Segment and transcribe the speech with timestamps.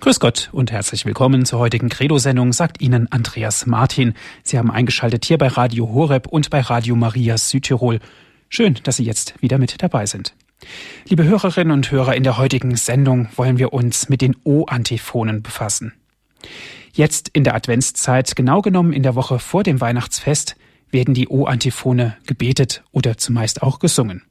[0.00, 4.14] Grüß Gott und herzlich willkommen zur heutigen Credo-Sendung, sagt Ihnen Andreas Martin.
[4.42, 8.00] Sie haben eingeschaltet hier bei Radio Horeb und bei Radio Maria Südtirol.
[8.48, 10.34] Schön, dass Sie jetzt wieder mit dabei sind.
[11.08, 15.94] Liebe Hörerinnen und Hörer, in der heutigen Sendung wollen wir uns mit den O-Antiphonen befassen.
[16.92, 20.56] Jetzt in der Adventszeit, genau genommen in der Woche vor dem Weihnachtsfest,
[20.94, 24.22] werden die O-Antiphone gebetet oder zumeist auch gesungen.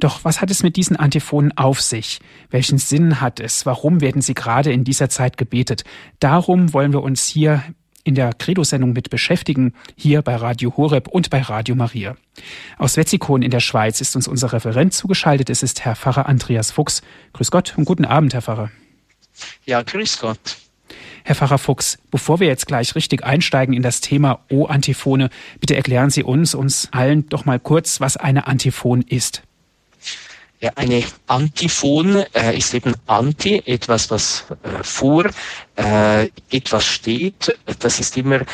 [0.00, 2.20] Doch was hat es mit diesen Antiphonen auf sich?
[2.50, 3.64] Welchen Sinn hat es?
[3.64, 5.84] Warum werden sie gerade in dieser Zeit gebetet?
[6.20, 7.62] Darum wollen wir uns hier
[8.04, 12.16] in der Credo-Sendung mit beschäftigen, hier bei Radio Horeb und bei Radio Maria.
[12.78, 15.50] Aus Wetzikon in der Schweiz ist uns unser Referent zugeschaltet.
[15.50, 17.02] Es ist Herr Pfarrer Andreas Fuchs.
[17.34, 18.70] Grüß Gott und guten Abend, Herr Pfarrer.
[19.66, 20.56] Ja, grüß Gott.
[21.28, 25.28] Herr Pfarrer Fuchs, bevor wir jetzt gleich richtig einsteigen in das Thema O-Antiphone,
[25.60, 29.42] bitte erklären Sie uns, uns allen doch mal kurz, was eine Antiphon ist.
[30.60, 35.26] Ja, eine Antiphon äh, ist eben Anti, etwas, was äh, vor
[35.76, 37.54] äh, etwas steht.
[37.78, 38.44] Das ist immer, äh,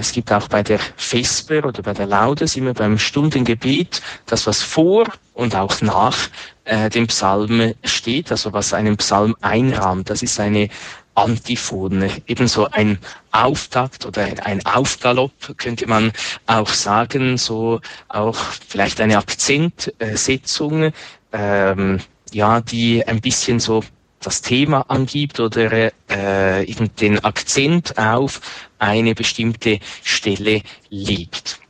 [0.00, 4.62] es gibt auch bei der Vesper oder bei der Laudes immer beim Stundengebet das, was
[4.62, 6.16] vor und auch nach
[6.64, 10.08] äh, dem Psalm steht, also was einen Psalm einrahmt.
[10.08, 10.70] Das ist eine
[11.16, 12.98] Antiphone, ebenso ein
[13.32, 16.12] Auftakt oder ein Aufgalopp könnte man
[16.46, 20.92] auch sagen, so auch vielleicht eine Akzentsetzung,
[21.32, 22.00] ähm,
[22.32, 23.82] ja, die ein bisschen so
[24.20, 28.40] das Thema angibt oder äh, eben den Akzent auf
[28.78, 31.60] eine bestimmte Stelle legt.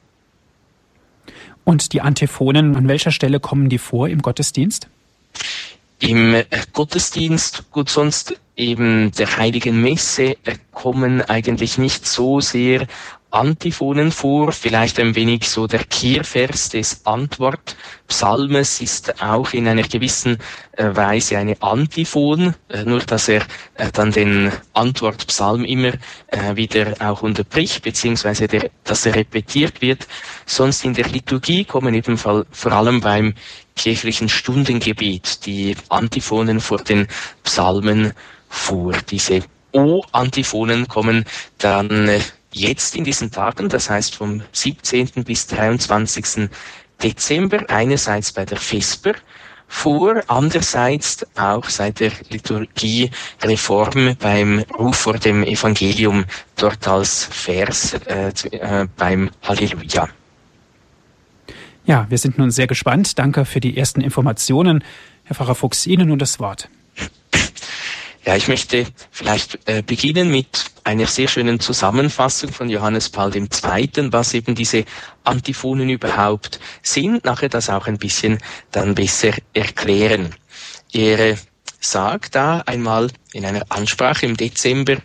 [1.65, 4.89] Und die Antiphonen, an welcher Stelle kommen die vor im Gottesdienst?
[5.99, 10.37] Im Gottesdienst, gut sonst eben der Heiligen Messe,
[10.73, 12.87] kommen eigentlich nicht so sehr
[13.37, 20.39] Antiphonen vor, vielleicht ein wenig so der Kehrvers des Antwortpsalmes ist auch in einer gewissen
[20.73, 23.43] äh, Weise eine Antiphon, äh, nur dass er
[23.75, 25.93] äh, dann den Antwortpsalm immer
[26.55, 30.07] wieder auch unterbricht, beziehungsweise der, dass er repetiert wird.
[30.45, 33.35] Sonst in der Liturgie kommen eben vor allem beim
[33.75, 37.07] kirchlichen Stundengebet die Antiphonen vor den
[37.43, 38.13] Psalmen
[38.49, 38.93] vor.
[39.11, 39.43] Diese
[39.73, 41.25] O-Antiphonen kommen
[41.59, 42.11] dann
[42.53, 45.25] jetzt in diesen Tagen, das heißt vom 17.
[45.25, 46.49] bis 23.
[47.03, 49.15] Dezember, einerseits bei der Vesper
[49.69, 56.25] vor, andererseits auch seit der Liturgiereform beim Ruf vor dem Evangelium
[56.57, 60.09] dort als Vers äh, äh, beim Halleluja.
[61.85, 63.19] Ja, wir sind nun sehr gespannt.
[63.19, 64.83] Danke für die ersten Informationen.
[65.25, 66.69] Herr Pfarrer Fuchs, Ihnen nun das Wort.
[68.27, 73.49] Ja, ich möchte vielleicht äh, beginnen mit einer sehr schönen Zusammenfassung von Johannes Paul II.,
[74.11, 74.85] was eben diese
[75.23, 78.39] Antiphonen überhaupt sind, nachher das auch ein bisschen
[78.73, 80.35] dann besser erklären.
[80.93, 81.39] Er
[81.79, 84.97] sagt da einmal in einer Ansprache im Dezember,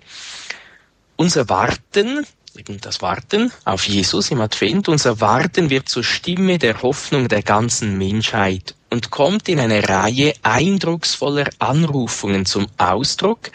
[1.16, 2.26] unser Warten
[2.58, 4.90] eben das Warten auf Jesus im Advent.
[4.90, 10.34] Unser Warten wird zur Stimme der Hoffnung der ganzen Menschheit und kommt in einer Reihe
[10.44, 13.50] eindrucksvoller Anrufungen zum Ausdruck,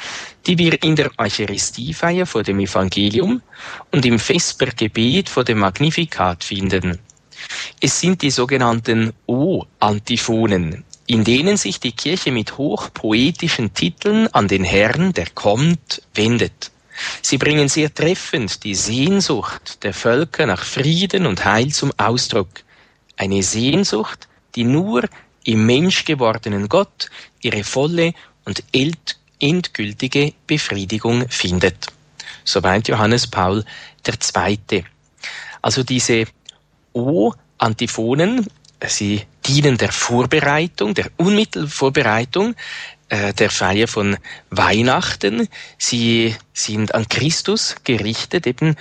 [0.46, 3.42] die wir in der Eucharistiefeier vor dem Evangelium
[3.92, 6.98] und im Vespergebet vor dem Magnificat finden.
[7.80, 14.64] Es sind die sogenannten O-Antiphonen, in denen sich die Kirche mit hochpoetischen Titeln an den
[14.64, 16.72] Herrn, der kommt, wendet.
[17.20, 22.48] Sie bringen sehr treffend die Sehnsucht der Völker nach Frieden und Heil zum Ausdruck.
[23.18, 25.02] Eine Sehnsucht, die nur
[25.46, 27.08] im menschgewordenen Gott
[27.40, 28.14] ihre volle
[28.44, 28.62] und
[29.40, 31.86] endgültige Befriedigung findet.
[32.44, 33.64] Soweit Johannes Paul
[34.06, 34.84] II.
[35.62, 36.24] Also diese
[36.92, 38.46] O-Antiphonen,
[38.86, 42.54] sie dienen der Vorbereitung, der Unmittelvorbereitung
[43.08, 44.16] äh, der Feier von
[44.50, 45.48] Weihnachten.
[45.78, 48.76] Sie sind an Christus gerichtet, eben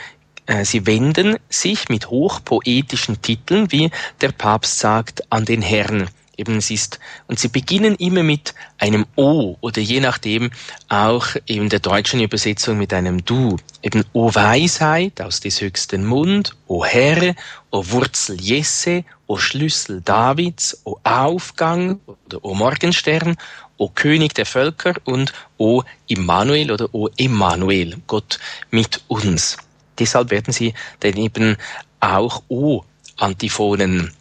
[0.46, 6.09] äh, Sie wenden sich mit hochpoetischen Titeln, wie der Papst sagt, an den Herrn.
[6.38, 10.51] Eben es ist, und sie beginnen immer mit einem O oder je nachdem
[10.90, 13.57] auch in der deutschen Übersetzung mit einem Du.
[13.81, 17.36] Eben O Weisheit aus des höchsten Mund, O Herr,
[17.71, 23.38] O Wurzel Jesse, O Schlüssel Davids, O Aufgang oder O Morgenstern,
[23.77, 28.39] O König der Völker und O Immanuel oder O Emmanuel, Gott
[28.71, 29.57] mit uns.
[30.00, 31.57] Deshalb werden sie dann eben
[32.00, 34.12] auch O-Antiphonen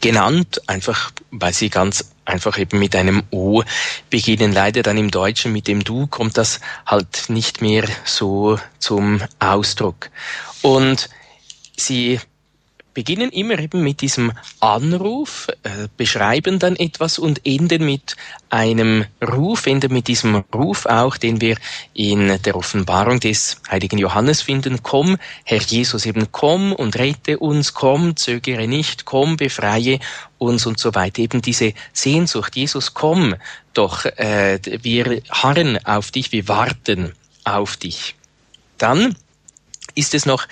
[0.00, 3.62] genannt, einfach weil sie ganz einfach eben mit einem O
[4.10, 4.52] beginnen.
[4.52, 10.10] Leider dann im Deutschen mit dem Du kommt das halt nicht mehr so zum Ausdruck.
[10.62, 11.08] Und
[11.76, 12.20] sie
[12.96, 18.16] beginnen immer eben mit diesem Anruf, äh, beschreiben dann etwas und enden mit
[18.48, 21.58] einem Ruf, enden mit diesem Ruf auch, den wir
[21.92, 24.82] in der Offenbarung des heiligen Johannes finden.
[24.82, 29.98] Komm, Herr Jesus, eben komm und rette uns, komm, zögere nicht, komm, befreie
[30.38, 31.20] uns und so weiter.
[31.20, 33.34] Eben diese Sehnsucht, Jesus, komm
[33.74, 37.12] doch, äh, wir harren auf dich, wir warten
[37.44, 38.14] auf dich.
[38.78, 39.16] Dann
[39.96, 40.46] ist es noch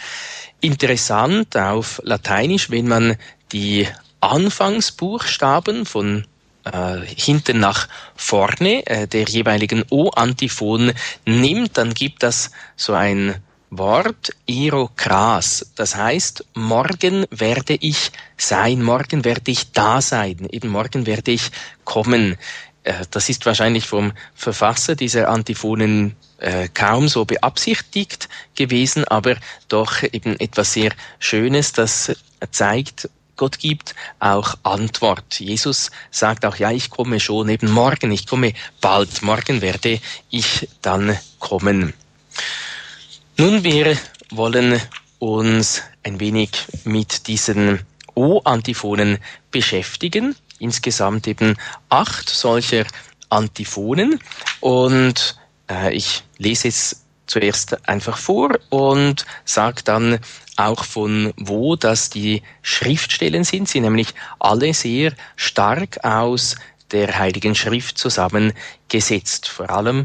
[0.60, 3.16] interessant auf Lateinisch, wenn man
[3.52, 3.86] die
[4.20, 6.26] Anfangsbuchstaben von
[6.64, 10.92] äh, hinten nach vorne äh, der jeweiligen O-Antiphon
[11.26, 13.36] nimmt, dann gibt das so ein
[13.70, 15.72] Wort Irokras.
[15.74, 21.50] Das heißt, morgen werde ich sein, morgen werde ich da sein, eben morgen werde ich
[21.84, 22.36] kommen.
[22.84, 29.36] Äh, das ist wahrscheinlich vom Verfasser dieser Antiphonen äh, kaum so beabsichtigt gewesen, aber
[29.68, 32.16] doch eben etwas sehr Schönes, das
[32.50, 35.40] zeigt, Gott gibt auch Antwort.
[35.40, 40.00] Jesus sagt auch, ja, ich komme schon eben morgen, ich komme bald, morgen werde
[40.30, 41.94] ich dann kommen.
[43.36, 43.96] Nun, wir
[44.30, 44.80] wollen
[45.18, 46.50] uns ein wenig
[46.84, 47.80] mit diesen
[48.14, 49.18] O-Antiphonen
[49.50, 51.56] beschäftigen insgesamt eben
[51.88, 52.84] acht solcher
[53.28, 54.20] Antiphonen
[54.60, 55.36] und
[55.70, 60.18] äh, ich lese jetzt zuerst einfach vor und sage dann
[60.56, 63.68] auch von wo das die Schriftstellen sind.
[63.68, 64.08] Sie nämlich
[64.38, 66.56] alle sehr stark aus
[66.90, 69.48] der Heiligen Schrift zusammengesetzt.
[69.48, 70.04] Vor allem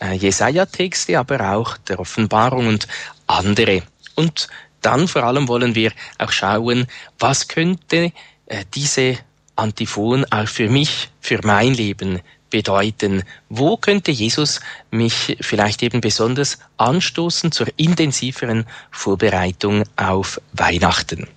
[0.00, 2.86] äh, Jesaja-Texte, aber auch der Offenbarung und
[3.26, 3.82] andere.
[4.14, 4.48] Und
[4.82, 6.86] dann vor allem wollen wir auch schauen,
[7.18, 8.12] was könnte
[8.46, 9.18] äh, diese
[9.56, 12.20] Antiphon auch für mich, für mein Leben
[12.50, 13.24] bedeuten?
[13.48, 14.60] Wo könnte Jesus
[14.90, 21.28] mich vielleicht eben besonders anstoßen zur intensiveren Vorbereitung auf Weihnachten?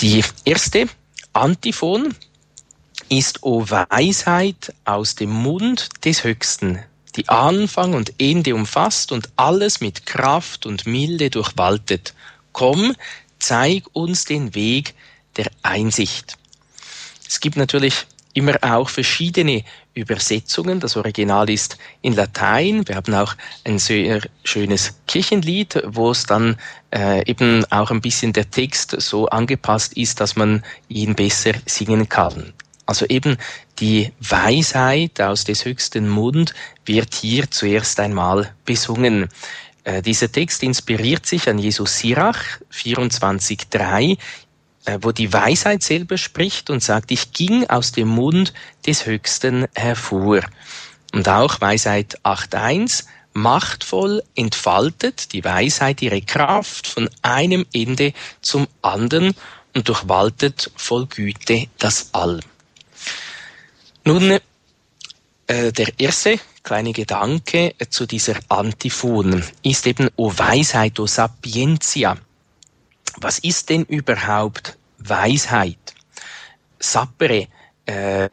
[0.00, 0.88] Die erste
[1.32, 2.14] Antiphon
[3.08, 6.80] ist O Weisheit aus dem Mund des Höchsten,
[7.16, 12.14] die Anfang und Ende umfasst und alles mit Kraft und Milde durchwaltet.
[12.52, 12.94] Komm,
[13.38, 14.94] zeig uns den Weg,
[15.36, 16.36] der Einsicht.
[17.28, 19.64] Es gibt natürlich immer auch verschiedene
[19.94, 20.80] Übersetzungen.
[20.80, 22.86] Das Original ist in Latein.
[22.86, 23.34] Wir haben auch
[23.64, 26.56] ein sehr schönes Kirchenlied, wo es dann
[26.92, 32.08] äh, eben auch ein bisschen der Text so angepasst ist, dass man ihn besser singen
[32.08, 32.52] kann.
[32.86, 33.38] Also eben
[33.78, 36.54] die Weisheit aus des höchsten Mund
[36.84, 39.28] wird hier zuerst einmal besungen.
[39.84, 42.40] Äh, dieser Text inspiriert sich an Jesus Sirach
[42.72, 44.18] 24.3.
[44.86, 48.52] Äh, wo die Weisheit selber spricht und sagt, ich ging aus dem Mund
[48.86, 50.40] des Höchsten hervor.
[51.12, 59.34] Und auch Weisheit 8.1, machtvoll entfaltet die Weisheit ihre Kraft von einem Ende zum anderen
[59.74, 62.40] und durchwaltet voll Güte das All.
[64.04, 64.38] Nun,
[65.46, 72.18] äh, der erste kleine Gedanke zu dieser Antiphon ist eben O Weisheit, O Sapientia
[73.18, 75.94] was ist denn überhaupt Weisheit?
[76.78, 77.48] Sapere
[77.86, 78.28] äh,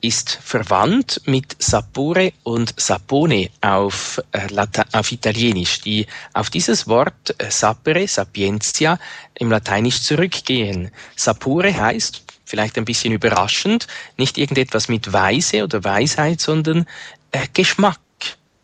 [0.00, 7.34] ist verwandt mit Sapore und Sapone auf, äh, Lata auf Italienisch, die auf dieses Wort
[7.38, 8.98] äh, Sapere, Sapientia
[9.34, 10.90] im Lateinisch zurückgehen.
[11.16, 16.86] Sapore heißt, vielleicht ein bisschen überraschend, nicht irgendetwas mit Weise oder Weisheit, sondern
[17.32, 17.98] äh, Geschmack.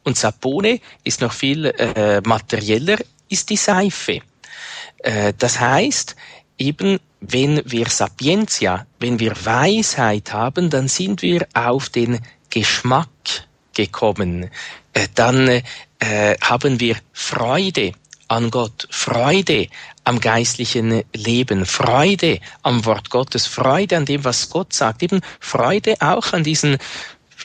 [0.05, 2.99] Und Sapone ist noch viel äh, materieller,
[3.29, 4.21] ist die Seife.
[5.05, 6.17] Äh, das heißt,
[6.59, 12.21] eben wenn wir Sapientia, wenn wir Weisheit haben, dann sind wir auf den
[12.51, 13.09] Geschmack
[13.75, 14.51] gekommen.
[14.93, 15.63] Äh, dann äh,
[16.41, 17.93] haben wir Freude
[18.29, 19.69] an Gott, Freude
[20.05, 25.97] am geistlichen Leben, Freude am Wort Gottes, Freude an dem, was Gott sagt, eben Freude
[26.01, 26.79] auch an diesen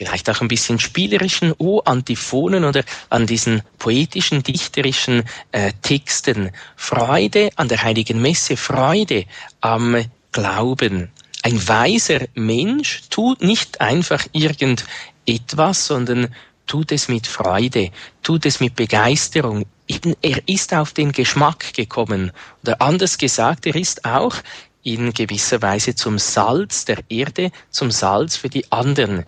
[0.00, 6.52] vielleicht auch ein bisschen spielerischen O-Antiphonen oder an diesen poetischen, dichterischen äh, Texten.
[6.74, 9.26] Freude an der heiligen Messe, Freude
[9.60, 10.02] am
[10.32, 11.10] Glauben.
[11.42, 16.34] Ein weiser Mensch tut nicht einfach irgendetwas, sondern
[16.66, 17.90] tut es mit Freude,
[18.22, 19.66] tut es mit Begeisterung.
[19.86, 22.32] Eben, er ist auf den Geschmack gekommen.
[22.62, 24.36] Oder anders gesagt, er ist auch
[24.82, 29.24] in gewisser Weise zum Salz der Erde, zum Salz für die anderen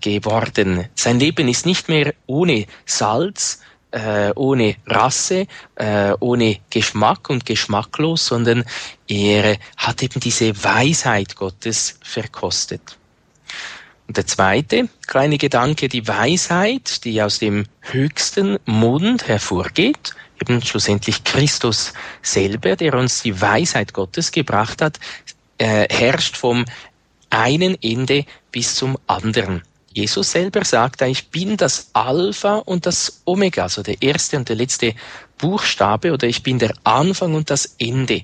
[0.00, 0.88] geworden.
[0.94, 8.26] Sein Leben ist nicht mehr ohne Salz, äh, ohne Rasse, äh, ohne Geschmack und geschmacklos,
[8.26, 8.64] sondern
[9.06, 12.98] er hat eben diese Weisheit Gottes verkostet.
[14.08, 21.24] Und der zweite kleine Gedanke, die Weisheit, die aus dem höchsten Mund hervorgeht, eben schlussendlich
[21.24, 24.98] Christus selber, der uns die Weisheit Gottes gebracht hat,
[25.58, 26.64] äh, herrscht vom
[27.30, 29.62] einen Ende bis zum anderen.
[29.94, 34.56] Jesus selber sagt, ich bin das Alpha und das Omega, also der erste und der
[34.56, 34.94] letzte
[35.38, 38.22] Buchstabe oder ich bin der Anfang und das Ende.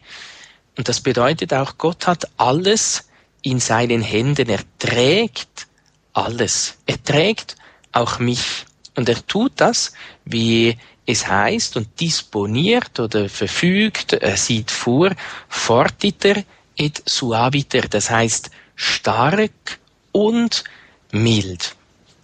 [0.76, 3.08] Und das bedeutet auch, Gott hat alles
[3.42, 4.48] in seinen Händen.
[4.48, 5.66] Er trägt
[6.12, 6.78] alles.
[6.86, 7.56] Er trägt
[7.92, 8.64] auch mich.
[8.94, 9.92] Und er tut das,
[10.24, 10.76] wie
[11.08, 15.10] es heißt, und disponiert oder verfügt, er sieht vor,
[15.48, 16.44] fortiter
[16.76, 19.78] et suaviter, das heißt stark
[20.12, 20.64] und
[21.10, 21.74] mild.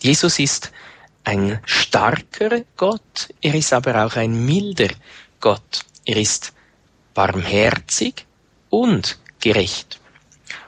[0.02, 0.70] Jesus ist
[1.24, 4.90] ein starker Gott, er ist aber auch ein milder
[5.40, 5.80] Gott.
[6.04, 6.52] Er ist
[7.14, 8.26] barmherzig
[8.68, 9.98] und gerecht.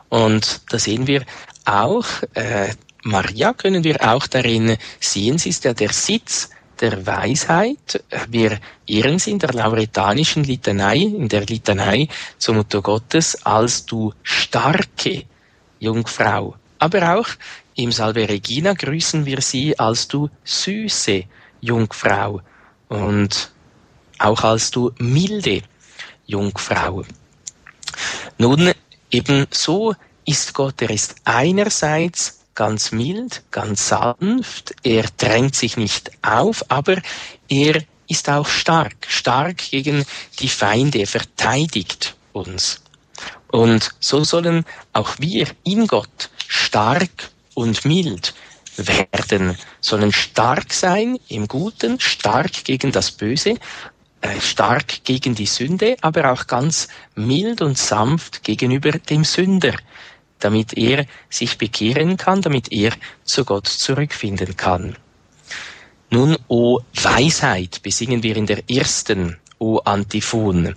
[0.08, 1.23] Und da sehen wir
[1.66, 6.49] auch, äh, Maria können wir auch darin sehen, sie ist ja der Sitz
[6.80, 8.04] der Weisheit.
[8.28, 14.12] Wir ehren sie in der lauretanischen Litanei, in der Litanei zur Mutter Gottes, als du
[14.23, 15.25] starke
[15.78, 16.54] Jungfrau.
[16.78, 17.28] Aber auch
[17.75, 21.25] im Salve Regina grüßen wir sie als du süße
[21.61, 22.40] Jungfrau
[22.88, 23.50] und
[24.18, 25.62] auch als du milde
[26.26, 27.04] Jungfrau.
[28.38, 28.73] Nun,
[29.11, 36.10] eben so ist Gott, er ist einerseits ganz mild, ganz sanft, er drängt sich nicht
[36.22, 36.96] auf, aber
[37.48, 40.04] er ist auch stark, stark gegen
[40.40, 42.82] die Feinde, er verteidigt uns.
[43.48, 48.34] Und so sollen auch wir in Gott stark und mild
[48.76, 53.54] werden, sollen stark sein im Guten, stark gegen das Böse,
[54.20, 59.75] äh, stark gegen die Sünde, aber auch ganz mild und sanft gegenüber dem Sünder,
[60.38, 62.92] damit er sich bekehren kann, damit er
[63.24, 64.96] zu Gott zurückfinden kann.
[66.10, 70.74] Nun, O Weisheit, besingen wir in der ersten O Antiphon.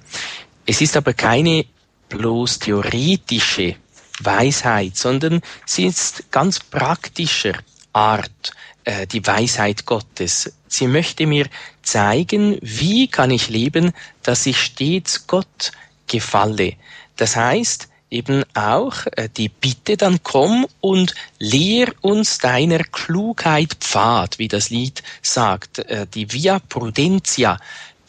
[0.66, 1.66] Es ist aber keine
[2.10, 3.76] bloß theoretische
[4.22, 7.54] Weisheit, sondern sie ist ganz praktischer
[7.94, 8.52] Art,
[8.84, 10.52] äh, die Weisheit Gottes.
[10.68, 11.48] Sie möchte mir
[11.82, 13.92] zeigen, wie kann ich leben,
[14.24, 15.72] dass ich stets Gott
[16.08, 16.74] gefalle.
[17.16, 24.40] Das heißt, eben auch äh, die Bitte dann komm und lehr uns deiner Klugheit Pfad,
[24.40, 27.60] wie das Lied sagt, äh, die Via Prudentia,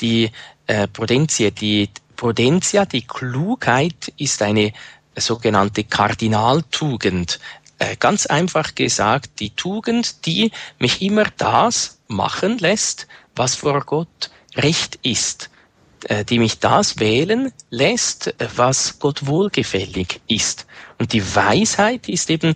[0.00, 0.30] die
[0.66, 4.72] äh, Prudentia, die Prudentia, die Klugheit ist eine
[5.16, 7.40] sogenannte Kardinaltugend.
[7.78, 14.30] Äh, ganz einfach gesagt, die Tugend, die mich immer das machen lässt, was vor Gott
[14.54, 15.50] recht ist.
[16.04, 20.66] Äh, die mich das wählen lässt, was Gott wohlgefällig ist.
[20.98, 22.54] Und die Weisheit ist eben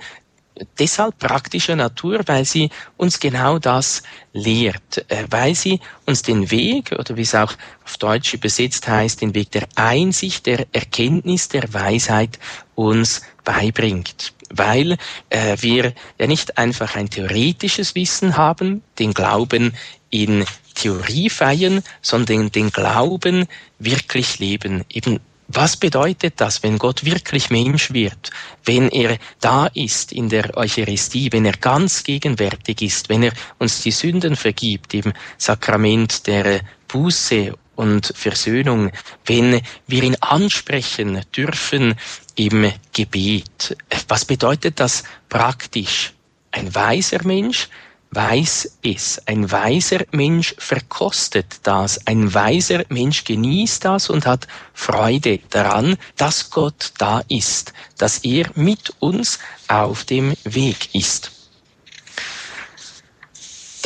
[0.79, 6.93] deshalb praktischer Natur, weil sie uns genau das lehrt, äh, weil sie uns den Weg,
[6.99, 7.53] oder wie es auch
[7.85, 12.39] auf Deutsch übersetzt heißt, den Weg der Einsicht, der Erkenntnis, der Weisheit
[12.75, 14.33] uns beibringt.
[14.49, 14.97] Weil
[15.29, 19.75] äh, wir ja nicht einfach ein theoretisches Wissen haben, den Glauben
[20.09, 23.47] in Theorie feiern, sondern den Glauben
[23.79, 24.85] wirklich leben.
[24.91, 28.31] Eben, was bedeutet das, wenn Gott wirklich Mensch wird,
[28.65, 33.83] wenn er da ist in der Eucharistie, wenn er ganz gegenwärtig ist, wenn er uns
[33.83, 38.91] die Sünden vergibt, im Sakrament der Buße und Versöhnung,
[39.27, 41.95] wenn wir ihn ansprechen dürfen
[42.37, 43.77] im Gebet.
[44.09, 46.13] Was bedeutet das praktisch?
[46.53, 47.69] Ein weiser Mensch
[48.15, 49.21] weiß es.
[49.27, 52.07] Ein weiser Mensch verkostet das.
[52.07, 58.51] Ein weiser Mensch genießt das und hat Freude daran, dass Gott da ist, dass er
[58.55, 61.31] mit uns auf dem Weg ist.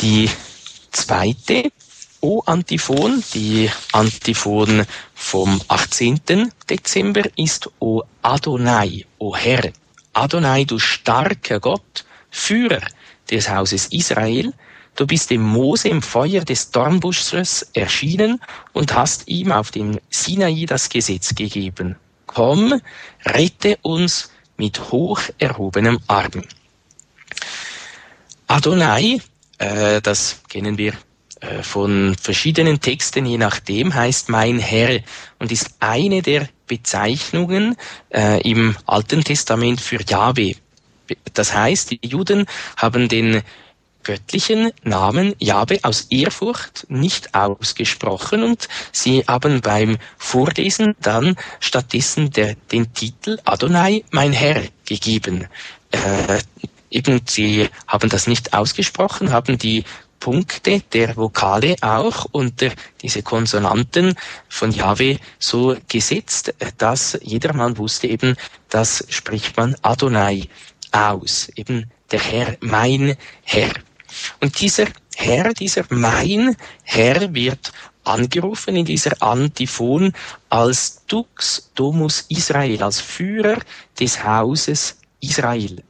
[0.01, 0.29] Die
[0.91, 1.71] zweite
[2.21, 6.51] O-Antiphon, die Antiphon vom 18.
[6.69, 9.71] Dezember ist O Adonai, O Herr.
[10.13, 12.85] Adonai, du starker Gott, Führer
[13.31, 14.53] des Hauses Israel,
[14.95, 18.41] du bist dem Mose im Feuer des Dornbusches erschienen
[18.73, 21.95] und hast ihm auf dem Sinai das Gesetz gegeben.
[22.25, 22.79] Komm,
[23.25, 26.43] rette uns mit hoch erhobenem Arm.
[28.47, 29.21] Adonai,
[29.57, 30.93] äh, das kennen wir
[31.41, 34.99] äh, von verschiedenen Texten, je nachdem, heißt mein Herr
[35.39, 37.77] und ist eine der Bezeichnungen
[38.13, 40.55] äh, im Alten Testament für Yahweh.
[41.33, 42.45] Das heißt, die Juden
[42.77, 43.41] haben den
[44.03, 52.55] göttlichen Namen Jahwe aus Ehrfurcht nicht ausgesprochen und sie haben beim Vorlesen dann stattdessen der,
[52.71, 55.47] den Titel Adonai, mein Herr, gegeben.
[55.91, 56.39] Äh,
[56.89, 59.83] eben, sie haben das nicht ausgesprochen, haben die
[60.19, 64.15] Punkte der Vokale auch unter diese Konsonanten
[64.49, 68.35] von Yahweh so gesetzt, dass jedermann wusste eben,
[68.69, 70.49] das spricht man Adonai
[70.91, 73.71] aus, eben der Herr, mein Herr.
[74.41, 77.71] Und dieser Herr, dieser mein Herr wird
[78.03, 80.13] angerufen in dieser Antiphon
[80.49, 83.57] als Dux Domus Israel, als Führer
[83.99, 85.83] des Hauses Israel.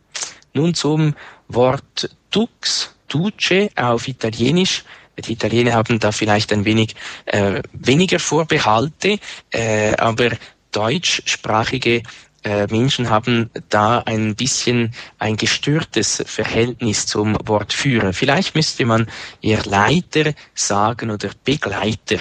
[0.53, 1.15] Nun zum
[1.47, 4.83] Wort Dux, Duce auf Italienisch.
[5.17, 9.19] Die Italiener haben da vielleicht ein wenig äh, weniger Vorbehalte,
[9.51, 10.29] äh, aber
[10.71, 12.03] deutschsprachige
[12.43, 18.13] Menschen haben da ein bisschen ein gestörtes Verhältnis zum Wort Führer.
[18.13, 19.07] Vielleicht müsste man
[19.41, 22.19] eher Leiter sagen oder Begleiter.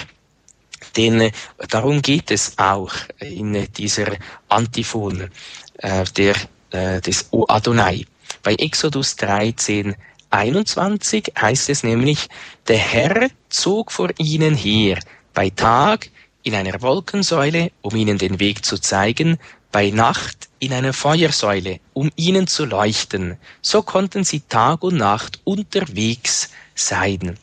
[0.95, 1.31] Denn äh,
[1.69, 4.07] darum geht es auch in dieser
[4.47, 5.29] Antiphon
[5.77, 6.35] äh, der,
[6.71, 8.05] äh, des O Adonai.
[8.43, 9.95] Bei Exodus 13,
[10.29, 12.27] 21 heißt es nämlich,
[12.67, 14.99] der Herr zog vor ihnen her,
[15.33, 16.09] bei Tag
[16.43, 19.37] in einer Wolkensäule, um ihnen den Weg zu zeigen,
[19.71, 23.37] bei Nacht in einer Feuersäule, um ihnen zu leuchten.
[23.61, 27.37] So konnten sie Tag und Nacht unterwegs sein.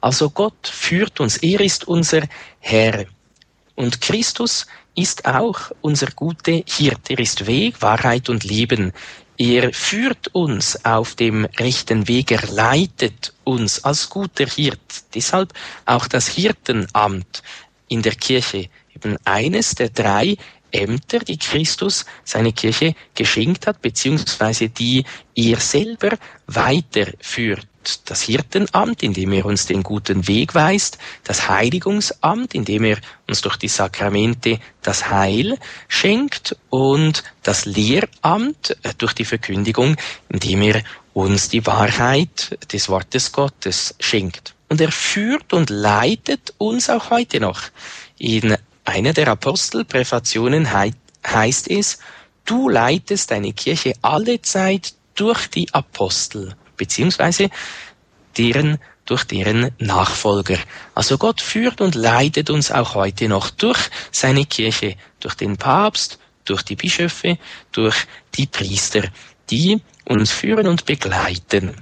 [0.00, 2.22] Also Gott führt uns, er ist unser
[2.60, 3.06] Herr.
[3.74, 7.10] Und Christus ist auch unser gute Hirt.
[7.10, 8.92] Er ist Weg, Wahrheit und Leben.
[9.38, 14.78] Er führt uns auf dem rechten Weg, er leitet uns als guter Hirt.
[15.14, 15.52] Deshalb
[15.86, 17.42] auch das Hirtenamt
[17.88, 20.36] in der Kirche, eben eines der drei
[20.72, 27.66] Ämter, die Christus seine Kirche geschenkt hat, beziehungsweise die er selber weiterführt.
[28.04, 32.98] Das Hirtenamt, indem er uns den guten Weg weist, das Heiligungsamt, indem er
[33.28, 39.96] uns durch die Sakramente das Heil schenkt und das Lehramt äh, durch die Verkündigung,
[40.28, 44.54] indem er uns die Wahrheit des Wortes Gottes schenkt.
[44.68, 47.62] Und er führt und leitet uns auch heute noch
[48.16, 50.68] in einer der Apostelpräfationen
[51.26, 51.98] heißt es,
[52.44, 57.50] du leitest deine Kirche alle Zeit durch die Apostel, beziehungsweise
[58.36, 60.58] deren, durch deren Nachfolger.
[60.94, 66.18] Also Gott führt und leitet uns auch heute noch durch seine Kirche, durch den Papst,
[66.44, 67.38] durch die Bischöfe,
[67.70, 69.04] durch die Priester,
[69.50, 71.76] die uns führen und begleiten.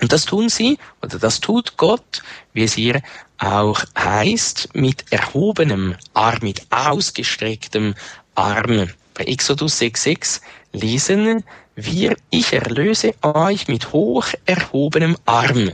[0.00, 2.22] Und das tun sie, oder das tut Gott,
[2.52, 3.00] wie es hier
[3.38, 7.94] auch heißt, mit erhobenem Arm, mit ausgestrecktem
[8.34, 8.90] Arm.
[9.14, 10.40] Bei Exodus 6,6
[10.72, 11.44] lesen
[11.76, 15.72] wir, ich erlöse euch mit hoch erhobenem Arm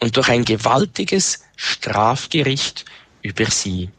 [0.00, 2.84] und durch ein gewaltiges Strafgericht
[3.22, 3.90] über sie.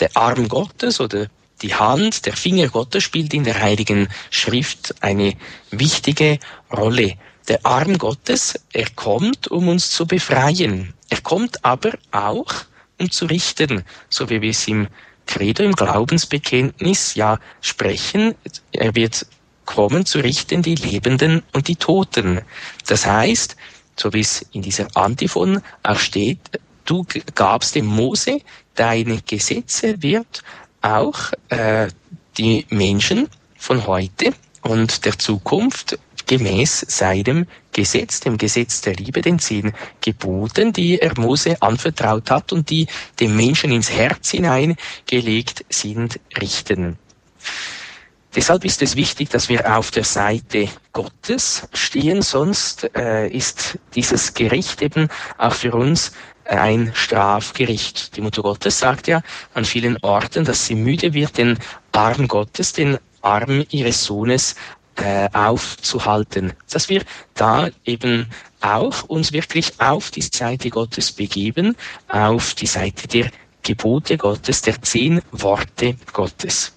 [0.00, 1.26] Der Arm Gottes oder
[1.62, 5.34] die Hand, der Finger Gottes spielt in der Heiligen Schrift eine
[5.70, 6.38] wichtige
[6.72, 7.14] Rolle.
[7.48, 10.94] Der Arm Gottes, er kommt, um uns zu befreien.
[11.08, 12.52] Er kommt aber auch,
[12.98, 14.88] um zu richten, so wie wir es im
[15.26, 18.34] Credo, im Glaubensbekenntnis ja sprechen.
[18.72, 19.26] Er wird
[19.64, 22.40] kommen zu richten die Lebenden und die Toten.
[22.86, 23.56] Das heißt,
[23.96, 26.38] so wie es in dieser Antiphon auch steht,
[26.84, 27.04] du
[27.34, 28.40] gabst dem Mose
[28.74, 30.42] deine Gesetze, wird
[30.80, 31.88] auch äh,
[32.38, 34.32] die Menschen von heute
[34.62, 41.18] und der Zukunft gemäß seinem Gesetz, dem Gesetz der Liebe, den zehn Geboten, die er
[41.18, 42.86] Mose anvertraut hat und die
[43.20, 46.98] dem Menschen ins Herz hineingelegt sind, richten.
[48.34, 54.34] Deshalb ist es wichtig, dass wir auf der Seite Gottes stehen, sonst äh, ist dieses
[54.34, 55.08] Gericht eben
[55.38, 56.12] auch für uns
[56.44, 58.14] ein Strafgericht.
[58.16, 59.22] Die Mutter Gottes sagt ja
[59.54, 61.58] an vielen Orten, dass sie müde wird, den
[61.92, 64.54] Arm Gottes, den Arm ihres Sohnes
[64.96, 67.02] äh, aufzuhalten, dass wir
[67.34, 68.26] da eben
[68.60, 71.76] auch uns wirklich auf die Seite Gottes begeben,
[72.08, 73.30] auf die Seite der
[73.62, 76.72] Gebote Gottes, der zehn Worte Gottes.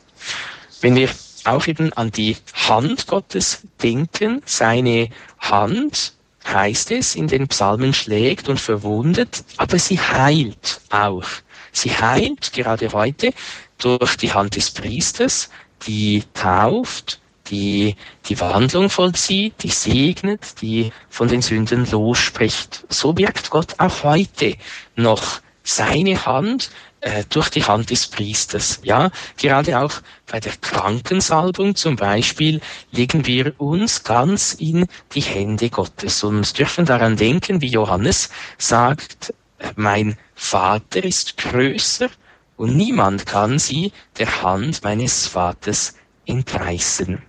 [0.82, 1.10] Wenn wir
[1.46, 6.14] auch eben an die Hand Gottes denken, seine Hand,
[6.46, 11.28] heißt es, in den Psalmen schlägt und verwundet, aber sie heilt auch.
[11.72, 13.34] Sie heilt gerade heute
[13.78, 15.50] durch die Hand des Priesters,
[15.86, 17.96] die tauft, die
[18.28, 22.86] die Wandlung vollzieht, die segnet, die von den Sünden losspricht.
[22.90, 24.56] So wirkt Gott auch heute
[24.96, 28.82] noch seine Hand äh, durch die Hand des Priesters.
[28.84, 29.94] Ja, gerade auch
[30.26, 32.60] bei der Krankensalbung zum Beispiel
[32.92, 39.34] legen wir uns ganz in die Hände Gottes und dürfen daran denken, wie Johannes sagt,
[39.76, 42.10] mein Vater ist größer
[42.58, 47.22] und niemand kann sie der Hand meines Vaters entreißen.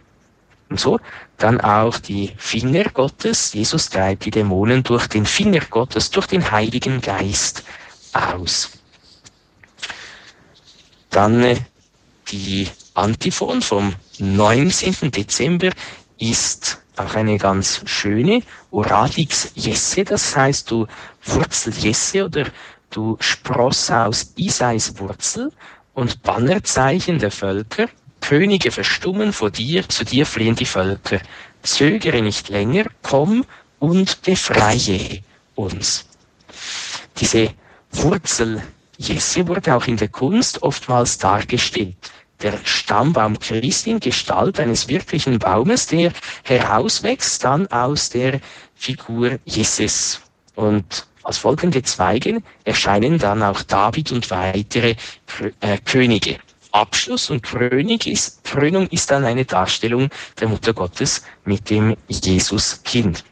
[0.71, 1.01] Und so
[1.37, 3.53] dann auch die Finger Gottes.
[3.53, 7.65] Jesus treibt die Dämonen durch den Finger Gottes, durch den Heiligen Geist
[8.13, 8.71] aus.
[11.11, 11.57] Dann äh,
[12.31, 15.11] die Antiphon vom 19.
[15.11, 15.71] Dezember
[16.19, 18.43] ist auch eine ganz schöne.
[18.71, 20.87] Oradix Jesse, das heißt du
[21.25, 22.47] Wurzel Jesse oder
[22.91, 25.51] du Spross aus Isais Wurzel
[25.95, 27.89] und Bannerzeichen der Völker.
[28.21, 31.21] Könige verstummen vor dir, zu dir fliehen die Völker.
[31.63, 33.45] Zögere nicht länger, komm
[33.79, 35.23] und befreie
[35.55, 36.07] uns.
[37.19, 37.51] Diese
[37.93, 38.63] Wurzel
[39.01, 41.97] Jesse wurde auch in der Kunst oftmals dargestellt.
[42.43, 46.13] Der Stammbaum Christi in Gestalt eines wirklichen Baumes, der
[46.45, 48.41] herauswächst dann aus der
[48.75, 50.21] Figur Jesses.
[50.55, 54.97] Und als folgende Zweige erscheinen dann auch David und weitere
[55.61, 56.39] äh, Könige.
[56.73, 63.25] Abschluss und Krönung ist, Krönung ist dann eine Darstellung der Mutter Gottes mit dem Jesuskind.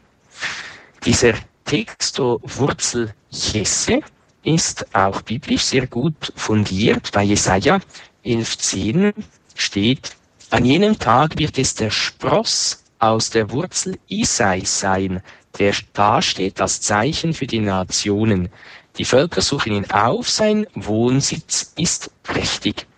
[1.05, 1.33] Dieser
[1.65, 4.01] Texto Wurzel Jesse
[4.43, 7.11] ist auch biblisch sehr gut fundiert.
[7.11, 7.79] Bei Jesaja
[8.25, 9.13] 11.10
[9.55, 10.15] steht,
[10.49, 15.21] an jenem Tag wird es der Spross aus der Wurzel Isai sein,
[15.57, 18.49] der dasteht als Zeichen für die Nationen.
[18.97, 22.88] Die Völker suchen ihn auf, sein Wohnsitz ist prächtig.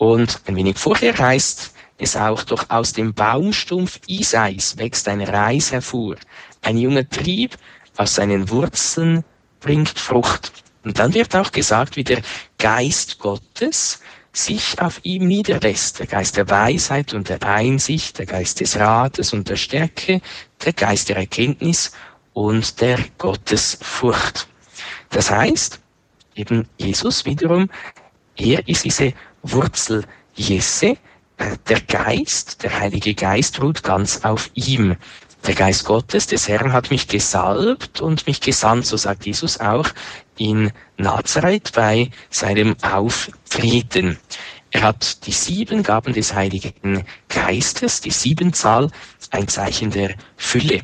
[0.00, 5.72] Und ein wenig vorher heißt es auch, doch aus dem Baumstumpf Isais wächst ein Reis
[5.72, 6.16] hervor.
[6.62, 7.58] Ein junger Trieb
[7.98, 9.24] aus seinen Wurzeln
[9.60, 10.52] bringt Frucht.
[10.84, 12.22] Und dann wird auch gesagt, wie der
[12.56, 14.00] Geist Gottes
[14.32, 15.98] sich auf ihm niederlässt.
[15.98, 20.22] Der Geist der Weisheit und der Einsicht, der Geist des Rates und der Stärke,
[20.64, 21.92] der Geist der Erkenntnis
[22.32, 24.48] und der Gottesfurcht.
[25.10, 25.78] Das heißt,
[26.36, 27.68] eben Jesus wiederum,
[28.36, 30.96] er ist diese Wurzel Jesse,
[31.36, 34.96] äh, der Geist, der Heilige Geist ruht ganz auf ihm.
[35.46, 39.88] Der Geist Gottes, des Herrn, hat mich gesalbt und mich gesandt, so sagt Jesus auch
[40.36, 44.18] in Nazareth bei seinem Auftreten.
[44.70, 48.90] Er hat die sieben Gaben des Heiligen Geistes, die Siebenzahl,
[49.30, 50.82] ein Zeichen der Fülle.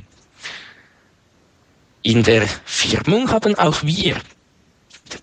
[2.02, 4.16] In der Firmung haben auch wir,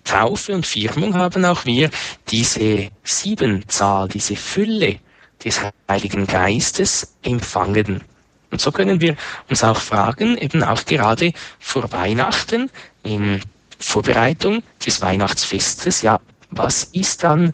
[0.04, 1.90] Taufe und Firmung haben auch wir
[2.28, 4.98] diese Siebenzahl, diese Fülle
[5.44, 8.02] des Heiligen Geistes empfangen.
[8.50, 9.16] Und so können wir
[9.48, 12.70] uns auch fragen, eben auch gerade vor Weihnachten,
[13.02, 13.40] in
[13.78, 16.20] Vorbereitung des Weihnachtsfestes, ja,
[16.50, 17.52] was ist dann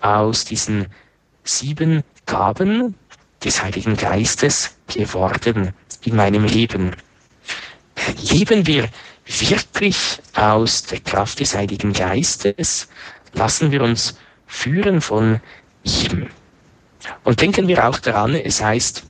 [0.00, 0.86] aus diesen
[1.44, 2.94] sieben Gaben
[3.44, 6.96] des Heiligen Geistes geworden in meinem Leben?
[8.22, 8.88] Leben wir
[9.38, 12.88] wirklich aus der Kraft des Heiligen Geistes?
[13.32, 15.40] Lassen wir uns führen von
[15.84, 16.28] ihm?
[17.24, 19.04] Und denken wir auch daran, es heißt,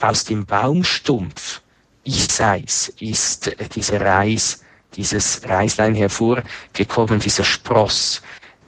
[0.00, 1.60] aus dem Baumstumpf
[2.04, 4.64] Isais ist dieser Reis,
[4.96, 8.22] dieses Reislein hervorgekommen, dieser Spross.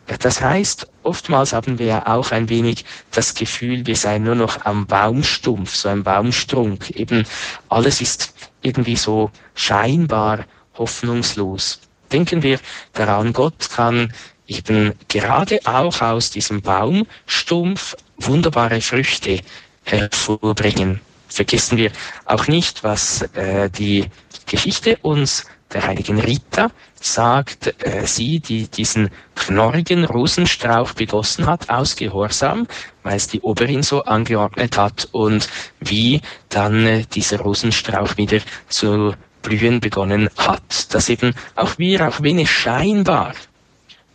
[0.07, 4.65] Das heißt, oftmals haben wir ja auch ein wenig das Gefühl, wir seien nur noch
[4.67, 6.91] am Baumstumpf, so ein Baumstrunk.
[6.91, 7.25] Eben
[7.71, 10.45] alles ist irgendwie so scheinbar
[10.77, 11.81] hoffnungslos.
[12.13, 12.61] Denken wir
[12.93, 14.13] daran, Gott kann
[14.47, 19.41] eben gerade auch aus diesem Baumstumpf wunderbare Früchte
[19.85, 21.01] hervorbringen
[21.35, 21.91] vergessen wir
[22.27, 24.07] auch nicht, was äh, die
[24.47, 31.97] Geschichte uns der heiligen Rita sagt, äh, sie, die diesen knorrigen Rosenstrauch begossen hat aus
[31.97, 32.69] Gehorsam,
[33.03, 35.49] weil es die Oberin so angeordnet hat und
[35.81, 40.93] wie dann äh, dieser Rosenstrauch wieder zu blühen begonnen hat.
[40.93, 43.35] Dass eben auch wir, auch wenn es scheinbar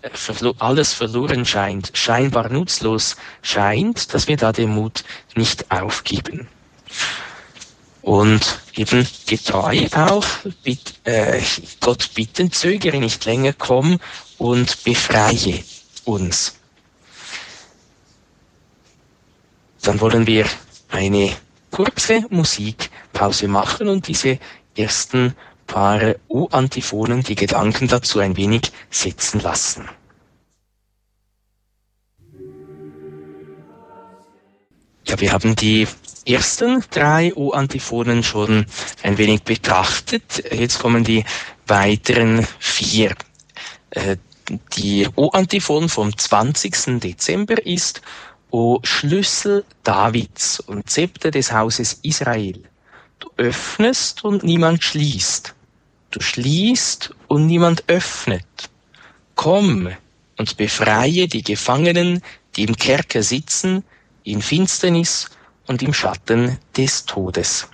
[0.02, 0.10] äh,
[0.60, 6.50] alles verloren scheint, scheinbar nutzlos scheint, dass wir da den Mut nicht aufgeben.
[8.02, 10.26] Und eben getreu auch,
[10.64, 11.42] bitt, äh,
[11.80, 14.00] Gott bitten, zögere nicht länger, komm
[14.38, 15.64] und befreie
[16.06, 16.56] uns.
[19.82, 20.46] Dann wollen wir
[20.90, 21.36] eine
[21.72, 24.40] kurze Musikpause machen und diese
[24.80, 25.36] ersten
[25.68, 29.88] paar U-Antiphonen, die Gedanken dazu ein wenig setzen lassen.
[35.06, 35.88] Ja, wir haben die
[36.26, 38.66] ersten drei O-Antiphonen schon
[39.04, 40.44] ein wenig betrachtet.
[40.52, 41.26] Jetzt kommen die
[41.66, 43.16] weiteren vier.
[43.92, 44.18] Äh,
[44.78, 47.00] die O-Antiphon vom 20.
[47.00, 48.02] Dezember ist
[48.52, 52.64] O Schlüssel Davids und Zepter des Hauses Israel.
[53.20, 55.54] Du öffnest und niemand schließt.
[56.12, 58.46] Du schließt und niemand öffnet.
[59.36, 59.90] Komm
[60.38, 62.22] und befreie die Gefangenen,
[62.56, 63.84] die im Kerker sitzen,
[64.24, 65.30] in Finsternis
[65.68, 67.68] und im Schatten des Todes.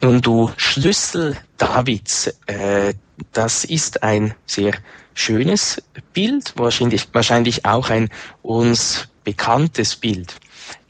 [0.00, 2.94] Nun, du Schlüssel Davids, äh,
[3.32, 4.74] das ist ein sehr
[5.14, 8.10] schönes Bild, wahrscheinlich, wahrscheinlich auch ein
[8.42, 10.34] uns bekanntes Bild.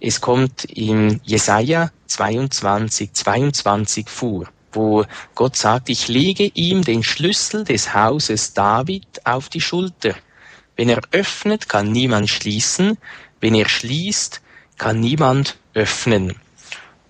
[0.01, 7.65] Es kommt in Jesaja 22, 22 vor, wo Gott sagt, ich lege ihm den Schlüssel
[7.65, 10.15] des Hauses David auf die Schulter.
[10.77, 12.99] Wenn er öffnet, kann niemand schließen.
[13.41, 14.41] Wenn er schließt,
[14.79, 16.35] kann niemand öffnen.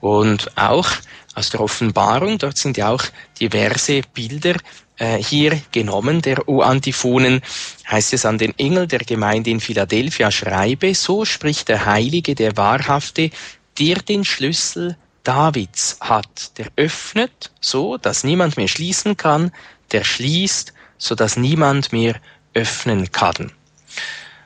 [0.00, 0.88] Und auch
[1.34, 3.04] aus der Offenbarung, dort sind ja auch
[3.40, 4.54] diverse Bilder
[4.96, 7.42] äh, hier genommen, der U-Antiphonen,
[7.90, 12.56] heißt es an den Engel der Gemeinde in Philadelphia schreibe, so spricht der Heilige, der
[12.56, 13.30] Wahrhafte,
[13.78, 19.52] der den Schlüssel Davids hat, der öffnet, so dass niemand mehr schließen kann,
[19.92, 22.16] der schließt, so dass niemand mehr
[22.52, 23.52] öffnen kann.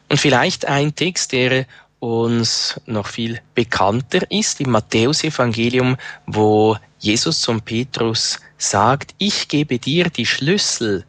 [0.08, 1.66] Und vielleicht ein Text, der
[2.00, 10.04] uns noch viel bekannter ist im Matthäusevangelium, wo Jesus zum Petrus sagt, ich gebe dir
[10.10, 11.04] die Schlüssel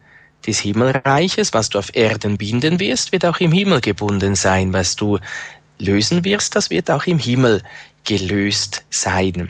[0.45, 4.95] des Himmelreiches, was du auf Erden binden wirst, wird auch im Himmel gebunden sein, was
[4.95, 5.19] du
[5.77, 7.61] lösen wirst, das wird auch im Himmel
[8.03, 9.49] gelöst sein.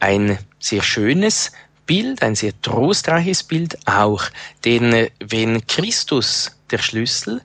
[0.00, 1.52] Ein sehr schönes
[1.86, 4.24] Bild, ein sehr trostreiches Bild auch,
[4.64, 7.42] denn wenn Christus der Schlüssel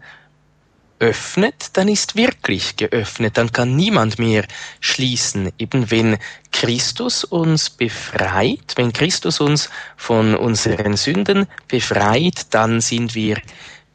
[1.00, 4.46] öffnet, dann ist wirklich geöffnet, dann kann niemand mehr
[4.82, 5.52] schließen.
[5.58, 6.18] Eben wenn
[6.52, 13.42] Christus uns befreit, wenn Christus uns von unseren Sünden befreit, dann sind wir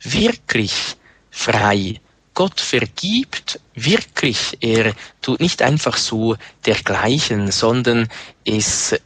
[0.00, 0.96] wirklich
[1.30, 2.00] frei.
[2.34, 4.58] Gott vergibt wirklich.
[4.60, 4.92] Er
[5.22, 8.08] tut nicht einfach so dergleichen, sondern
[8.44, 8.98] es äh,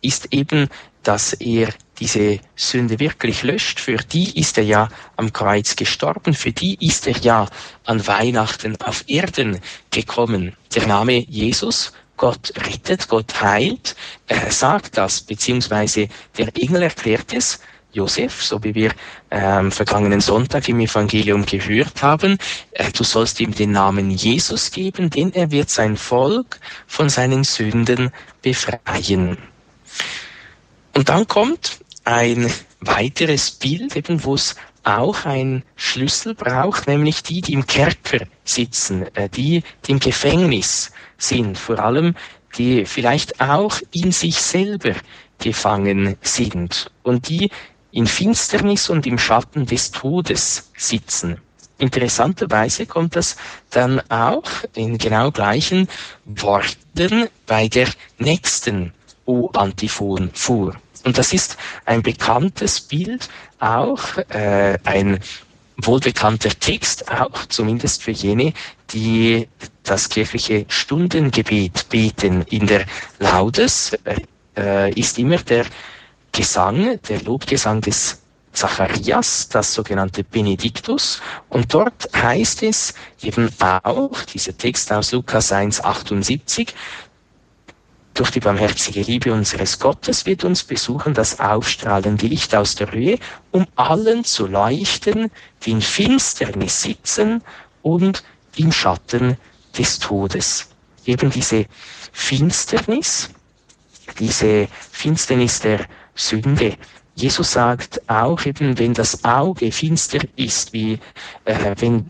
[0.00, 0.68] ist eben,
[1.02, 1.68] dass er
[2.00, 7.06] diese Sünde wirklich löscht, für die ist er ja am Kreuz gestorben, für die ist
[7.06, 7.48] er ja
[7.84, 10.54] an Weihnachten auf Erden gekommen.
[10.74, 17.60] Der Name Jesus, Gott rettet, Gott heilt, er sagt das, beziehungsweise der Engel erklärt es,
[17.92, 18.92] Josef, so wie wir
[19.30, 22.38] ähm, vergangenen Sonntag im Evangelium gehört haben,
[22.72, 27.44] äh, du sollst ihm den Namen Jesus geben, denn er wird sein Volk von seinen
[27.44, 28.10] Sünden
[28.42, 29.38] befreien.
[30.94, 37.40] Und dann kommt ein weiteres Bild, eben wo es auch ein Schlüssel braucht, nämlich die,
[37.40, 42.14] die im Kerker sitzen, äh, die, die im Gefängnis sind, vor allem
[42.56, 44.94] die vielleicht auch in sich selber
[45.38, 46.90] gefangen sind.
[47.02, 47.50] Und die
[47.98, 51.38] in Finsternis und im Schatten des Todes sitzen.
[51.78, 53.36] Interessanterweise kommt das
[53.70, 55.88] dann auch in genau gleichen
[56.24, 58.92] Worten bei der nächsten
[59.26, 60.76] O-Antiphon vor.
[61.04, 61.56] Und das ist
[61.86, 65.18] ein bekanntes Bild, auch äh, ein
[65.76, 68.52] wohlbekannter Text, auch zumindest für jene,
[68.90, 69.48] die
[69.82, 72.42] das kirchliche Stundengebet beten.
[72.42, 72.86] In der
[73.18, 73.98] Laudes
[74.56, 75.66] äh, ist immer der
[76.32, 78.20] Gesang, der Lobgesang des
[78.52, 81.20] Zacharias, das sogenannte Benediktus.
[81.48, 86.74] Und dort heißt es eben auch, dieser Text aus Lukas 1, 78,
[88.14, 93.20] durch die barmherzige Liebe unseres Gottes wird uns besuchen das aufstrahlende Licht aus der Höhe,
[93.52, 95.30] um allen zu leuchten,
[95.62, 97.44] die in Finsternis sitzen
[97.82, 98.24] und
[98.56, 99.36] im Schatten
[99.78, 100.68] des Todes.
[101.04, 101.66] Eben diese
[102.10, 103.30] Finsternis,
[104.18, 105.86] diese Finsternis der
[106.18, 106.76] Sünde,
[107.18, 111.00] Jesus sagt auch eben, wenn das Auge finster ist, wie,
[111.46, 112.08] äh, wenn,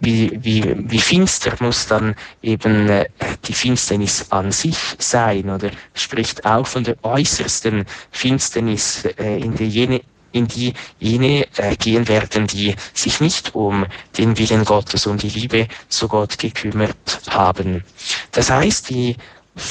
[0.00, 3.06] wie, wie, wie finster muss dann eben äh,
[3.44, 9.68] die Finsternis an sich sein oder spricht auch von der äußersten Finsternis, äh, in die
[9.68, 10.00] jene
[10.32, 13.84] in die jene äh, gehen werden, die sich nicht um
[14.16, 17.84] den Willen Gottes und die Liebe zu Gott gekümmert haben.
[18.30, 19.16] Das heißt, die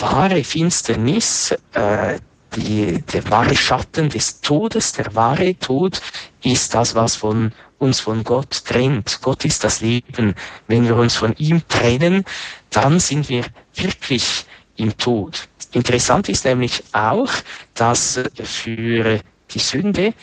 [0.01, 2.19] wahre Finsternis, äh,
[2.55, 6.01] die, der wahre Schatten des Todes, der wahre Tod
[6.43, 9.19] ist das, was von uns von Gott trennt.
[9.21, 10.35] Gott ist das Leben.
[10.67, 12.25] Wenn wir uns von ihm trennen,
[12.69, 15.47] dann sind wir wirklich im Tod.
[15.71, 17.31] Interessant ist nämlich auch,
[17.75, 19.19] dass für
[19.51, 20.13] die Sünde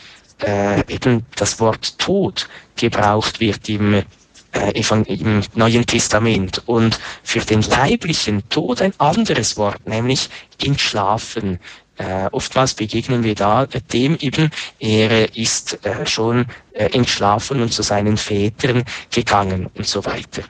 [0.43, 4.03] äh, eben das Wort Tod gebraucht wird im
[4.53, 10.29] äh, im Neuen Testament und für den leiblichen Tod ein anderes Wort, nämlich
[10.63, 11.59] entschlafen.
[11.97, 17.81] Äh, oftmals begegnen wir da dem eben, er ist äh, schon äh, entschlafen und zu
[17.81, 20.43] seinen Vätern gegangen und so weiter.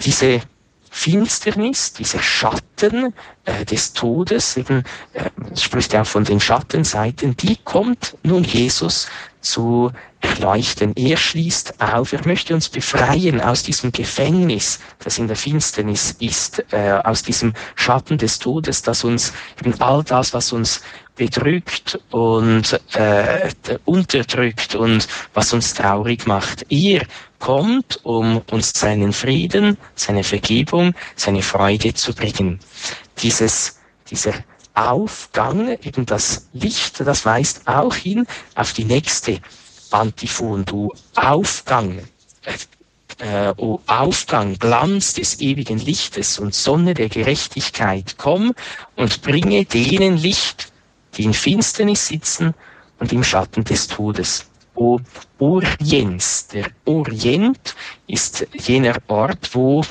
[0.00, 0.42] Diese
[0.90, 8.16] Finsternis, dieser Schatten äh, des Todes, eben, äh, spricht ja von den Schattenseiten, die kommt
[8.22, 9.08] nun Jesus
[9.40, 10.92] zu erleuchten.
[10.96, 16.64] Er schließt auf, er möchte uns befreien aus diesem Gefängnis, das in der Finsternis ist,
[16.72, 20.80] äh, aus diesem Schatten des Todes, das uns eben all das, was uns
[21.14, 23.50] bedrückt und äh,
[23.84, 26.64] unterdrückt und was uns traurig macht.
[26.70, 27.02] Er
[27.38, 32.60] kommt, um uns seinen Frieden, seine Vergebung, seine Freude zu bringen.
[33.18, 34.32] Dieses, dieser
[34.78, 39.40] Aufgang, eben das Licht, das weist auch hin auf die nächste
[39.90, 42.02] Antiphon, du Aufgang,
[43.18, 48.54] äh, o Aufgang, Glanz des ewigen Lichtes und Sonne der Gerechtigkeit, komm
[48.94, 50.72] und bringe denen Licht,
[51.16, 52.54] die in Finsternis sitzen
[53.00, 54.46] und im Schatten des Todes.
[54.76, 55.00] O
[55.40, 57.74] Orients, der Orient
[58.06, 59.82] ist jener Ort, wo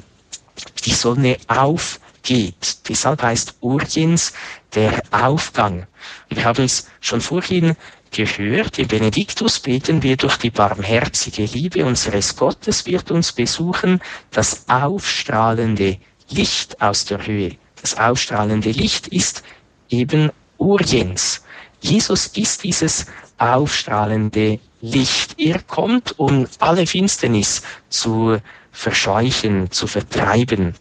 [0.85, 2.87] die Sonne aufgeht.
[2.87, 4.31] Deshalb heißt Orients
[4.75, 5.87] der Aufgang.
[6.29, 7.75] Wir haben es schon vorhin
[8.11, 14.01] gehört, im Benediktus beten wir durch die barmherzige Liebe unseres Gottes wird uns besuchen
[14.31, 15.97] das aufstrahlende
[16.29, 17.57] Licht aus der Höhe.
[17.81, 19.43] Das aufstrahlende Licht ist
[19.89, 21.43] eben Orients.
[21.81, 23.05] Jesus ist dieses
[23.37, 25.39] aufstrahlende Licht.
[25.39, 28.37] Er kommt, um alle Finsternis zu
[28.71, 30.75] verscheuchen, zu vertreiben.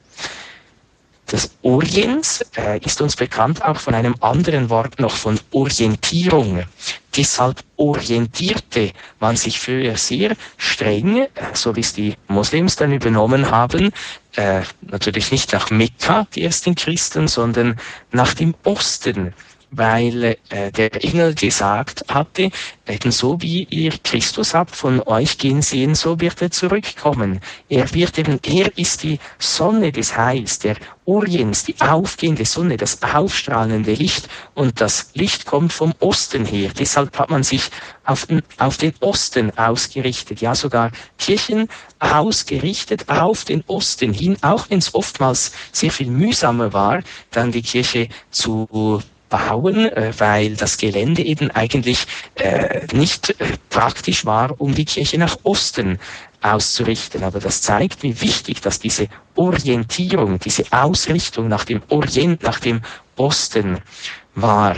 [1.27, 6.63] Das Orients äh, ist uns bekannt auch von einem anderen Wort noch von Orientierung.
[7.17, 13.51] Deshalb orientierte man sich früher sehr streng, äh, so wie es die Moslems dann übernommen
[13.51, 13.91] haben,
[14.37, 17.81] äh, natürlich nicht nach Mekka, die ersten Christen, sondern
[18.13, 19.35] nach dem Osten
[19.71, 22.51] weil äh, der Engel gesagt hatte,
[22.87, 27.41] eben so wie ihr Christus habt von euch gehen sehen, so wird er zurückkommen.
[27.69, 33.03] Er wird eben, er ist die Sonne des Heils, der Orients, die aufgehende Sonne, das
[33.03, 36.71] aufstrahlende Licht und das Licht kommt vom Osten her.
[36.77, 37.71] Deshalb hat man sich
[38.05, 44.71] auf den, auf den Osten ausgerichtet, ja sogar Kirchen ausgerichtet auf den Osten hin, auch
[44.71, 50.77] wenn es oftmals sehr viel mühsamer war, dann die Kirche zu bauen, äh, weil das
[50.79, 55.99] Gelände eben eigentlich äh, nicht äh, praktisch war, um die Kirche nach Osten
[56.43, 57.25] auszurichten.
[57.25, 62.83] Aber das zeigt, wie wichtig, dass diese Orientierung, diese Ausrichtung nach dem Orient, nach dem
[63.17, 63.79] Osten
[64.35, 64.77] war.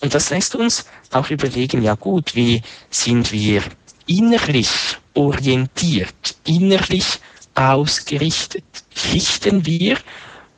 [0.00, 3.62] Und das lässt uns auch überlegen, ja gut, wie sind wir
[4.06, 4.68] innerlich
[5.14, 7.18] orientiert, innerlich
[7.54, 8.64] ausgerichtet?
[9.12, 9.96] Richten wir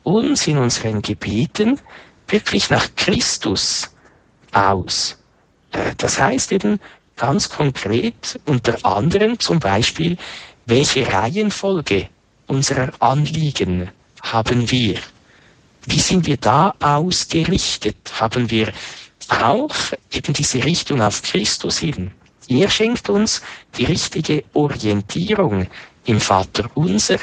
[0.02, 1.78] uns in unseren Gebeten
[2.28, 3.90] wirklich nach Christus
[4.52, 5.18] aus.
[5.72, 6.80] Äh, das heißt eben
[7.16, 10.16] ganz konkret unter anderem zum Beispiel,
[10.66, 12.08] welche Reihenfolge
[12.46, 13.90] unserer Anliegen
[14.22, 14.98] haben wir?
[15.86, 17.96] Wie sind wir da ausgerichtet?
[18.20, 18.72] Haben wir
[19.28, 19.74] auch
[20.12, 22.10] eben diese Richtung auf Christus hin?
[22.48, 23.42] Er schenkt uns
[23.76, 25.66] die richtige Orientierung
[26.06, 27.18] im Vater unser,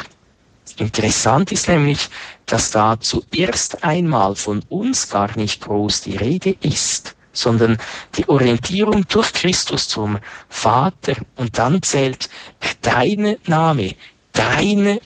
[0.77, 2.09] Interessant ist nämlich,
[2.45, 7.77] dass da zuerst einmal von uns gar nicht groß die Rede ist, sondern
[8.17, 12.29] die Orientierung durch Christus zum Vater und dann zählt
[12.81, 13.95] deine Name,
[14.33, 14.99] deine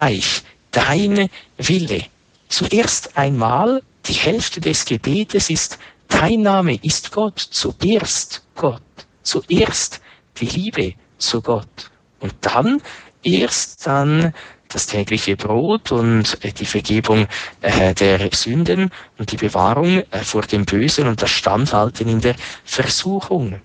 [0.00, 2.04] Reich, deine Wille.
[2.48, 8.82] Zuerst einmal die Hälfte des Gebetes ist dein Name ist Gott, zuerst Gott,
[9.22, 10.00] zuerst
[10.38, 11.90] die Liebe zu Gott.
[12.20, 12.80] Und dann
[13.26, 14.32] erst dann
[14.68, 17.26] das tägliche Brot und äh, die Vergebung
[17.60, 22.36] äh, der Sünden und die Bewahrung äh, vor dem Bösen und das Standhalten in der
[22.64, 23.60] Versuchung.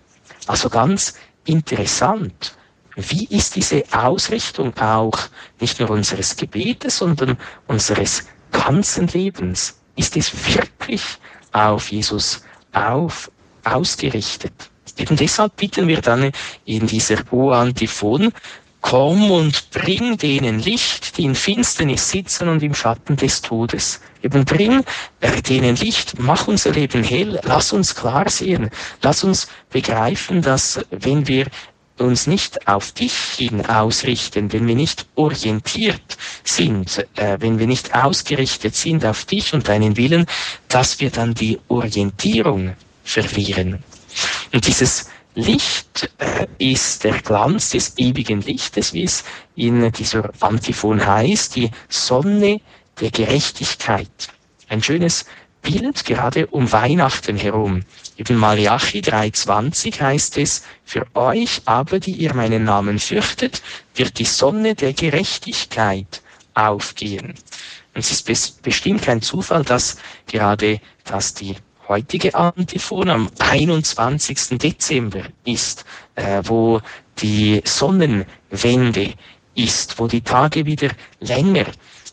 [0.48, 2.56] Also ganz interessant.
[2.96, 5.18] Wie ist diese Ausrichtung auch
[5.60, 9.80] nicht nur unseres Gebetes, sondern unseres ganzen Lebens?
[9.96, 11.04] Ist es wirklich
[11.52, 12.44] auf Jesus
[12.74, 13.32] auf,
[13.64, 14.54] ausgerichtet?
[14.98, 16.32] Eben deshalb bitten wir dann
[16.66, 18.32] in dieser O-Antiphon
[18.82, 24.02] Komm und bring denen Licht, die in Finsternis sitzen und im Schatten des Todes.
[24.24, 24.84] Eben bring
[25.22, 28.70] äh, denen Licht, mach unser Leben hell, lass uns klar sehen,
[29.02, 31.48] lass uns begreifen, dass wenn wir
[32.00, 37.94] uns nicht auf dich hin ausrichten, wenn wir nicht orientiert sind, äh, wenn wir nicht
[37.96, 40.26] ausgerichtet sind auf dich und deinen Willen,
[40.68, 43.84] dass wir dann die Orientierung verlieren.
[44.52, 49.24] Und dieses Licht äh, ist der Glanz des ewigen Lichtes, wie es
[49.56, 52.60] in dieser Antiphon heißt, die Sonne
[53.00, 54.30] der Gerechtigkeit.
[54.68, 55.26] Ein schönes
[55.62, 57.84] Bild gerade um Weihnachten herum.
[58.18, 63.62] Eben Malachi 3,20 heißt es, für euch aber, die ihr meinen Namen fürchtet,
[63.96, 66.22] wird die Sonne der Gerechtigkeit
[66.56, 67.36] aufgehen.
[67.94, 69.98] Und es ist bestimmt kein Zufall, dass
[70.28, 71.56] gerade, dass die
[71.92, 74.58] heutige Antiphon am 21.
[74.58, 75.84] Dezember ist,
[76.16, 76.80] äh, wo
[77.18, 79.14] die Sonnenwende
[79.56, 80.90] ist, wo die Tage wieder
[81.20, 81.66] länger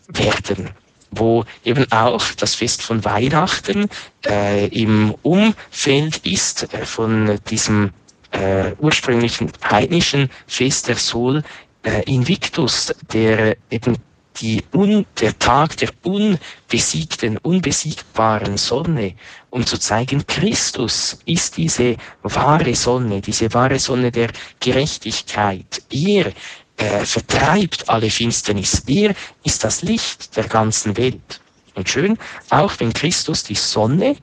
[0.08, 0.70] werden
[1.10, 3.88] wo eben auch das Fest von Weihnachten
[4.26, 7.92] äh, im Umfeld ist äh, von diesem
[8.32, 11.42] äh, ursprünglichen heidnischen Fest der Sol
[11.82, 13.96] äh, Invictus, der eben
[14.40, 19.14] die un, der Tag der unbesiegten, unbesiegbaren Sonne,
[19.50, 24.30] um zu zeigen, Christus ist diese wahre Sonne, diese wahre Sonne der
[24.60, 25.82] Gerechtigkeit.
[25.90, 26.32] Er
[26.76, 28.82] äh, vertreibt alle Finsternis.
[28.86, 29.14] Er
[29.44, 31.40] ist das Licht der ganzen Welt.
[31.74, 32.18] Und schön,
[32.50, 34.16] auch wenn Christus die Sonne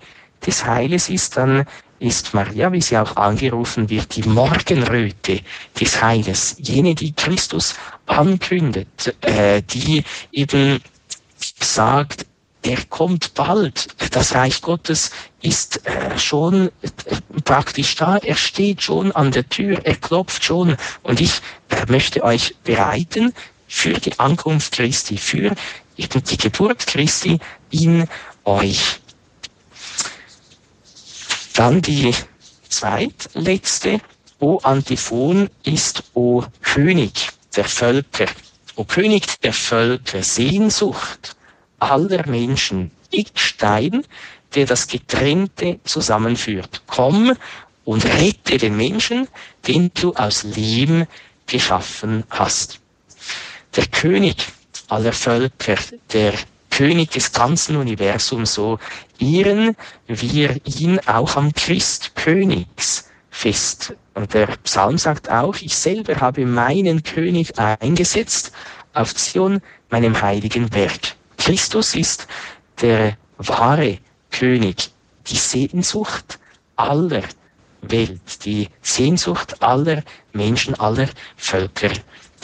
[0.45, 1.65] des Heiles ist, dann
[2.05, 5.41] ist Maria, wie sie auch angerufen wird, die Morgenröte
[5.79, 7.75] des Heiles, jene, die Christus
[8.05, 10.81] ankündet, äh, die eben
[11.59, 12.25] sagt,
[12.65, 13.87] er kommt bald.
[14.11, 16.89] Das Reich Gottes ist äh, schon äh,
[17.43, 18.17] praktisch da.
[18.17, 19.79] Er steht schon an der Tür.
[19.83, 20.75] Er klopft schon.
[21.03, 23.33] Und ich äh, möchte euch bereiten
[23.67, 25.53] für die Ankunft Christi, für
[25.97, 27.39] eben die Geburt Christi
[27.69, 28.07] in
[28.45, 28.99] euch.
[31.55, 32.13] Dann die
[32.67, 34.01] zweitletzte
[34.39, 38.25] O Antiphon ist O König der Völker.
[38.75, 41.37] O König der Völker, Sehnsucht
[41.79, 42.91] aller Menschen.
[43.09, 44.03] Ich Stein,
[44.53, 46.81] der das Getrennte zusammenführt.
[46.87, 47.33] Komm
[47.85, 49.29] und rette den Menschen,
[49.65, 51.07] den du aus Leben
[51.47, 52.81] geschaffen hast.
[53.77, 54.35] Der König
[54.89, 55.77] aller Völker,
[56.11, 56.33] der
[56.69, 58.77] König des ganzen Universums, so
[59.19, 59.75] ehren
[60.07, 63.93] wir ihn auch am Christkönigsfest.
[64.13, 68.53] Und der Psalm sagt auch, ich selber habe meinen König eingesetzt
[68.93, 71.15] auf Zion, meinem heiligen Berg.
[71.37, 72.27] Christus ist
[72.81, 73.99] der wahre
[74.31, 74.91] König,
[75.27, 76.39] die Sehnsucht
[76.75, 77.21] aller
[77.81, 80.01] Welt, die Sehnsucht aller
[80.33, 81.91] Menschen, aller Völker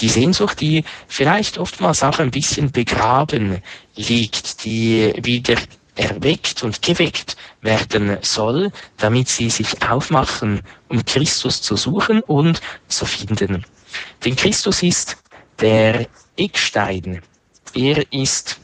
[0.01, 3.61] die Sehnsucht, die vielleicht oftmals auch ein bisschen begraben
[3.95, 5.55] liegt, die wieder
[6.02, 13.06] erweckt und geweckt werden soll, damit sie sich aufmachen, um Christus zu suchen und zu
[13.06, 13.66] finden.
[14.26, 15.18] Denn Christus ist
[15.60, 17.22] der Eckstein.
[17.74, 18.60] Er ist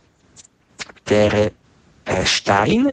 [1.08, 1.52] der
[2.06, 2.92] äh, Stein,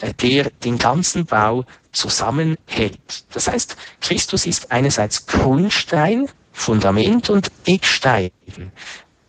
[0.00, 3.24] äh, der den ganzen Bau zusammenhält.
[3.32, 8.30] Das heißt, Christus ist einerseits Grundstein, Fundament und Eckstein.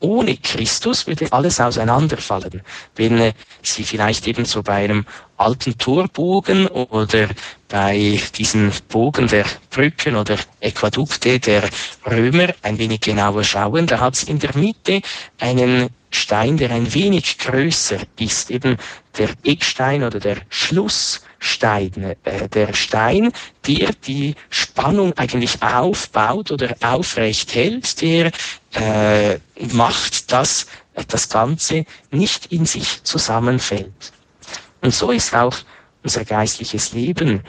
[0.03, 2.61] Ohne Christus würde alles auseinanderfallen.
[2.95, 5.05] Wenn äh, Sie vielleicht eben so bei einem
[5.37, 7.29] alten Torbogen oder
[7.69, 11.63] bei diesen Bogen der Brücken oder Äquadukte der
[12.05, 15.01] Römer ein wenig genauer schauen, da hat es in der Mitte
[15.39, 18.77] einen Stein, der ein wenig größer ist, eben
[19.17, 23.31] der Eckstein oder der Schlussstein, äh, der Stein,
[23.67, 28.31] der die Spannung eigentlich aufbaut oder aufrecht hält, der
[28.73, 29.39] äh,
[29.71, 30.67] macht, dass
[31.07, 34.13] das Ganze nicht in sich zusammenfällt.
[34.81, 35.57] Und so ist auch
[36.03, 37.41] unser geistliches Leben.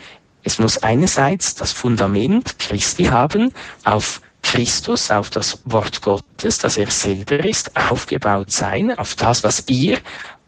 [0.43, 3.53] Es muss einerseits das Fundament Christi haben,
[3.85, 9.65] auf Christus, auf das Wort Gottes, das er selber ist, aufgebaut sein, auf das, was
[9.69, 9.99] ihr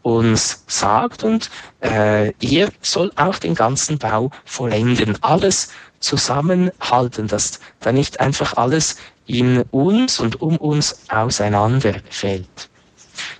[0.03, 1.49] uns sagt und
[1.81, 5.69] äh, ihr soll auch den ganzen Bau vollenden, alles
[5.99, 12.69] zusammenhalten, dass da nicht einfach alles in uns und um uns auseinanderfällt.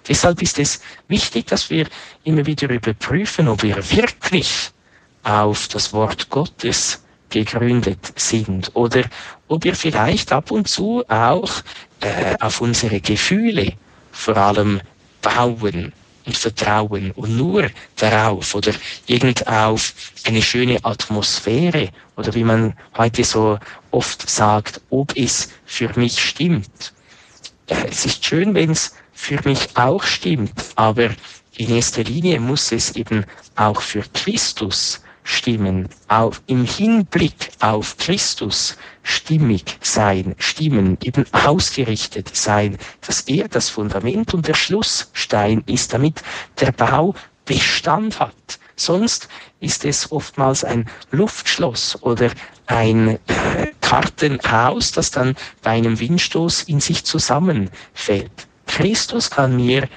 [0.08, 1.88] Deshalb ist es wichtig, dass wir
[2.24, 4.72] immer wieder überprüfen, ob wir wirklich
[5.24, 9.04] auf das Wort Gottes gegründet sind oder
[9.48, 11.52] ob wir vielleicht ab und zu auch
[12.02, 13.74] äh, auf unsere Gefühle
[14.12, 14.82] vor allem
[15.22, 15.94] bauen
[16.26, 18.74] und vertrauen und nur darauf oder
[19.08, 19.94] irgend auf
[20.26, 23.58] eine schöne Atmosphäre oder wie man heute so
[23.92, 26.94] oft sagt, ob es für mich stimmt.
[27.68, 31.10] Äh, es ist schön, wenn es für mich auch stimmt, aber
[31.56, 33.26] in erster Linie muss es eben
[33.56, 42.78] auch für Christus stimmen, auf, im Hinblick auf Christus stimmig sein, stimmen, eben ausgerichtet sein,
[43.06, 46.24] dass er das Fundament und der Schlussstein ist, damit
[46.62, 47.14] der Bau
[47.46, 48.60] Bestand hat.
[48.78, 49.28] Sonst
[49.60, 52.32] ist es oftmals ein Luftschloss oder
[52.68, 53.20] ein
[53.82, 58.32] Kartenhaus, das dann bei einem Windstoß in sich zusammenfällt.
[58.66, 59.90] Christus kann mir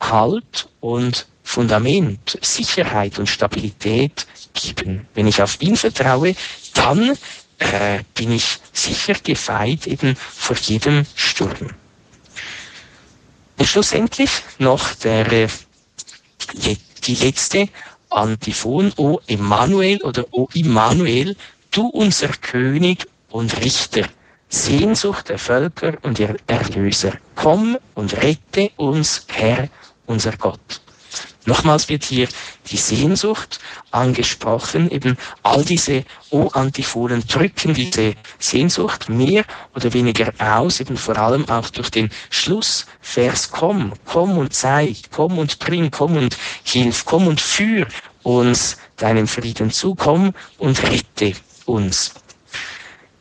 [0.00, 5.06] Halt und Fundament, Sicherheit und Stabilität geben.
[5.14, 6.34] Wenn ich auf ihn vertraue,
[6.72, 7.16] dann
[7.58, 11.70] äh, bin ich sicher gefeit eben vor jedem Sturm.
[13.58, 15.48] Und schlussendlich noch der, äh,
[16.54, 17.68] die letzte
[18.10, 21.36] Antiphon, O Emmanuel oder O Immanuel,
[21.70, 24.08] du unser König und Richter,
[24.48, 29.68] Sehnsucht der Völker und ihr Erlöser, komm und rette uns, Herr,
[30.06, 30.83] unser Gott.
[31.46, 32.28] Nochmals wird hier
[32.70, 40.96] die Sehnsucht angesprochen, eben all diese O-Antiphonen drücken diese Sehnsucht mehr oder weniger aus, eben
[40.96, 46.36] vor allem auch durch den Schlussvers, komm, komm und zeig, komm und bring, komm und
[46.64, 47.86] hilf, komm und führ
[48.22, 51.34] uns deinem Frieden zu, komm und rette
[51.66, 52.14] uns.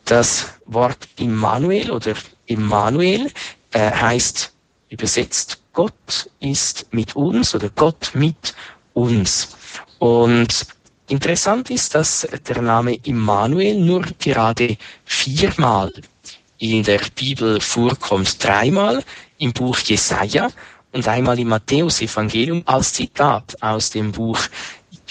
[0.06, 2.14] Das Wort Immanuel oder
[2.46, 3.32] Immanuel
[3.72, 4.54] äh, heißt
[4.90, 8.54] übersetzt Gott ist mit uns oder Gott mit
[8.94, 9.56] uns.
[9.98, 10.68] Und
[11.08, 15.92] interessant ist, dass der Name Immanuel nur gerade viermal
[16.60, 18.42] in der Bibel vorkommt.
[18.44, 19.04] Dreimal
[19.40, 20.50] im Buch Jesaja
[20.92, 24.40] und einmal im Matthäus-Evangelium als Zitat aus dem Buch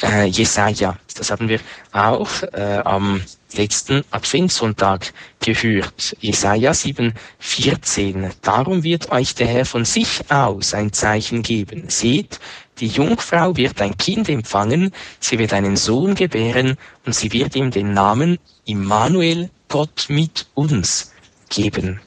[0.02, 0.96] äh, Jesaja.
[1.16, 1.60] Das haben wir
[1.92, 3.22] auch äh, am
[3.54, 6.16] letzten Adventssonntag gehört.
[6.20, 8.30] Jesaja 7, 14.
[8.42, 11.84] Darum wird euch der Herr von sich aus ein Zeichen geben.
[11.88, 12.40] Seht,
[12.78, 17.70] die Jungfrau wird ein Kind empfangen, sie wird einen Sohn gebären und sie wird ihm
[17.70, 21.12] den Namen Immanuel, Gott mit uns,
[21.48, 22.00] geben.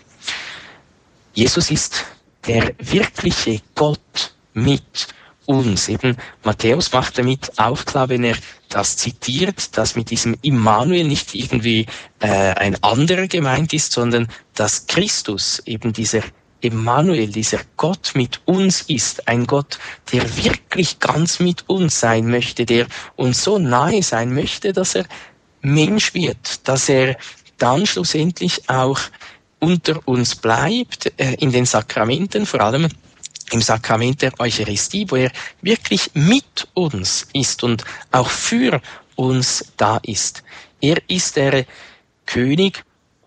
[1.33, 2.05] Jesus ist
[2.47, 5.07] der wirkliche Gott mit
[5.45, 5.87] uns.
[5.87, 8.35] Eben Matthäus macht damit auch klar, wenn er
[8.69, 11.85] das zitiert, dass mit diesem Immanuel nicht irgendwie
[12.19, 16.21] äh, ein anderer gemeint ist, sondern dass Christus eben dieser
[16.61, 19.77] Immanuel, dieser Gott mit uns ist, ein Gott,
[20.11, 25.05] der wirklich ganz mit uns sein möchte, der uns so nahe sein möchte, dass er
[25.61, 27.17] Mensch wird, dass er
[27.57, 28.99] dann schlussendlich auch
[29.59, 32.89] unter uns bleibt, äh, in den Sakramenten, vor allem
[33.51, 35.31] im Sakrament der Eucharistie, wo er
[35.61, 38.81] wirklich mit uns ist und auch für
[39.15, 40.43] uns da ist.
[40.81, 41.65] Er ist der
[42.25, 42.83] König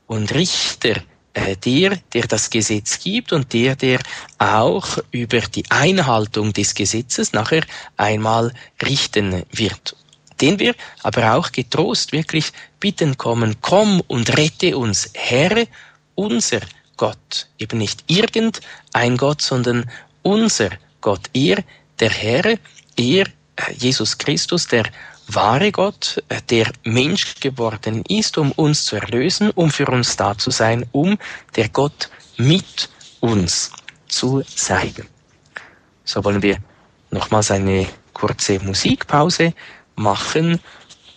[0.07, 1.03] und Richter,
[1.35, 4.01] äh, der, der das Gesetz gibt und der, der
[4.39, 7.65] auch über die Einhaltung des Gesetzes nachher
[7.97, 8.53] einmal
[8.83, 9.97] richten wird.
[10.41, 15.67] Den wir aber auch getrost wirklich bitten kommen, komm und rette uns, Herr,
[16.15, 16.61] unser
[16.97, 17.49] Gott.
[17.59, 19.91] Eben nicht irgendein Gott, sondern
[20.29, 20.71] unser
[21.01, 21.65] Gott, er,
[21.99, 22.59] der Herr,
[22.97, 23.27] er,
[23.57, 24.85] äh, Jesus Christus, der
[25.29, 30.37] wahre Gott, äh, der Mensch geworden ist, um uns zu erlösen, um für uns da
[30.37, 31.19] zu sein, um
[31.57, 33.73] der Gott mit uns
[34.07, 34.95] zu sein.
[36.05, 36.59] So wollen wir
[37.11, 39.55] nochmals eine kurze Musikpause
[39.97, 40.61] machen,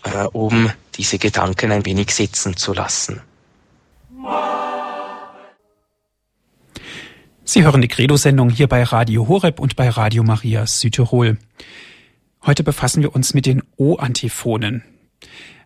[0.04, 3.22] äh, um diese Gedanken ein wenig sitzen zu lassen.
[7.44, 11.38] Sie hören die Credo-Sendung hier bei Radio Horeb und bei Radio Maria Südtirol.
[12.46, 14.84] Heute befassen wir uns mit den O-Antiphonen.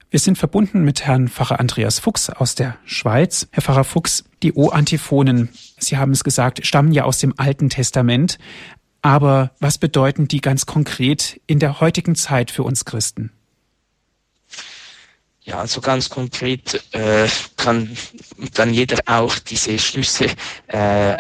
[0.10, 3.50] Wir sind verbunden mit Herrn Pfarrer Andreas Fuchs aus der Schweiz.
[3.52, 8.40] Herr Pfarrer Fuchs, die O-Antiphonen, Sie haben es gesagt, stammen ja aus dem Alten Testament.
[9.02, 13.32] Aber was bedeuten die ganz konkret in der heutigen Zeit für uns Christen?
[15.46, 17.96] Ja, also ganz konkret äh, kann
[18.56, 20.26] dann jeder auch diese Schlüsse
[20.66, 21.18] äh,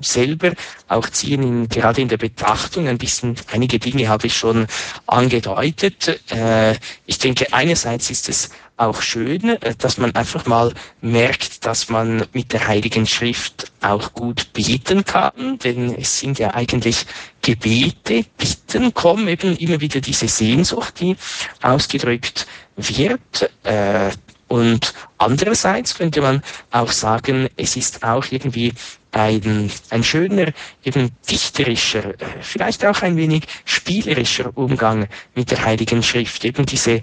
[0.00, 0.52] selber
[0.88, 2.88] auch ziehen, in, gerade in der Betrachtung.
[2.88, 4.66] Ein bisschen, einige Dinge habe ich schon
[5.06, 6.18] angedeutet.
[6.32, 8.48] Äh, ich denke, einerseits ist es
[8.78, 10.72] auch schön, äh, dass man einfach mal
[11.02, 16.54] merkt, dass man mit der Heiligen Schrift auch gut beten kann, denn es sind ja
[16.54, 17.04] eigentlich
[17.42, 21.16] Gebete, Bitten, kommen eben immer wieder diese Sehnsucht, die
[21.60, 22.46] ausgedrückt
[22.76, 23.50] wird.
[23.64, 24.10] Äh,
[24.48, 28.74] und andererseits könnte man auch sagen, es ist auch irgendwie
[29.12, 30.52] ein, ein schöner,
[30.84, 36.44] eben dichterischer, äh, vielleicht auch ein wenig spielerischer Umgang mit der Heiligen Schrift.
[36.44, 37.00] Eben diese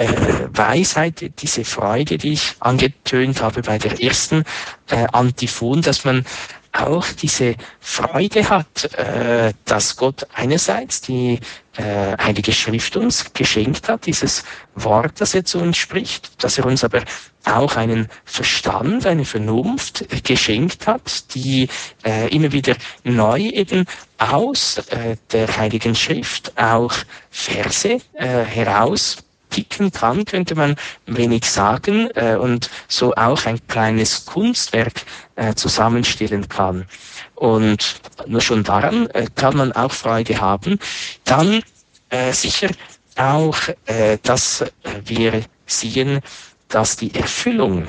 [0.00, 4.44] äh, Weisheit, diese Freude, die ich angetönt habe bei der ersten
[4.88, 6.24] äh, Antiphon, dass man
[6.72, 11.40] auch diese Freude hat, äh, dass Gott einerseits die
[11.76, 14.44] äh, Heilige Schrift uns geschenkt hat, dieses
[14.74, 17.02] Wort, das er zu uns spricht, dass er uns aber
[17.44, 21.68] auch einen Verstand, eine Vernunft geschenkt hat, die
[22.04, 23.84] äh, immer wieder neu eben
[24.18, 26.94] aus äh, der Heiligen Schrift auch
[27.30, 29.18] Verse äh, heraus
[29.50, 30.76] picken kann, könnte man
[31.06, 35.02] wenig sagen, äh, und so auch ein kleines Kunstwerk
[35.36, 36.86] äh, zusammenstellen kann.
[37.34, 40.78] Und nur schon daran äh, kann man auch Freude haben.
[41.24, 41.62] Dann
[42.08, 42.70] äh, sicher
[43.16, 44.64] auch, äh, dass
[45.04, 46.20] wir sehen,
[46.68, 47.88] dass die Erfüllung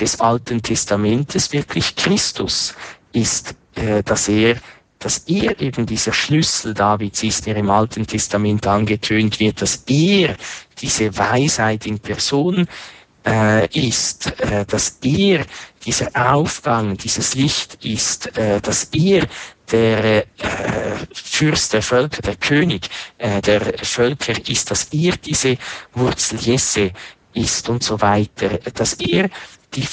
[0.00, 2.74] des Alten Testamentes wirklich Christus
[3.12, 4.56] ist, äh, dass er
[5.02, 10.36] dass er eben dieser Schlüssel Davids ist, der im Alten Testament angetönt wird, dass er
[10.80, 12.66] diese Weisheit in Person
[13.26, 15.44] äh, ist, äh, dass er
[15.84, 19.26] dieser Aufgang, dieses Licht ist, äh, dass er
[19.70, 20.24] der äh,
[21.14, 22.88] Fürst der Völker, der König
[23.18, 25.56] äh, der Völker ist, dass er diese
[25.94, 26.92] Wurzel Jesse
[27.34, 29.30] ist und so weiter, dass er
[29.74, 29.86] die,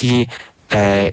[0.00, 0.28] die
[0.70, 1.12] äh,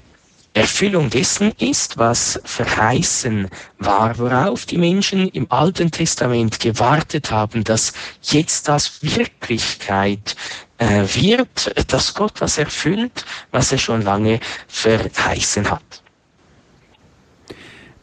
[0.56, 7.92] Erfüllung dessen ist, was verheißen war, worauf die Menschen im Alten Testament gewartet haben, dass
[8.22, 10.38] jetzt das Wirklichkeit
[10.78, 14.40] äh, wird, dass Gott was erfüllt, was er schon lange
[14.70, 16.02] verheißen hat.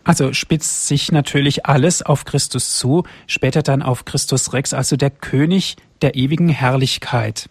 [0.05, 5.11] Also spitzt sich natürlich alles auf Christus zu, später dann auf Christus Rex, also der
[5.11, 7.49] König der ewigen Herrlichkeit.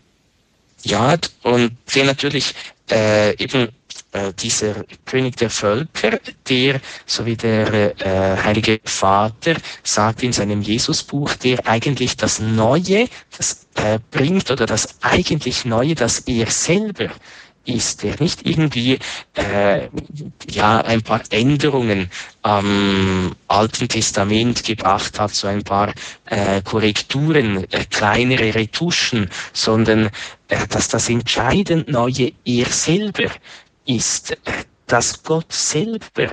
[0.83, 2.53] Ja, und der natürlich
[2.91, 3.69] äh, eben
[4.11, 10.61] äh, dieser König der Völker, der, so wie der äh, Heilige Vater sagt in seinem
[10.61, 13.07] Jesusbuch, der eigentlich das Neue,
[13.37, 17.09] das äh, bringt oder das eigentlich Neue, das er selber
[17.65, 18.97] ist, der nicht irgendwie
[19.35, 19.87] äh,
[20.49, 22.09] ja ein paar Änderungen
[22.41, 25.93] am Alten Testament gebracht hat, so ein paar
[26.25, 30.07] äh, Korrekturen, äh, kleinere Retuschen, sondern
[30.47, 33.29] äh, dass das entscheidend Neue er selber
[33.85, 34.37] ist,
[34.87, 36.31] dass Gott selber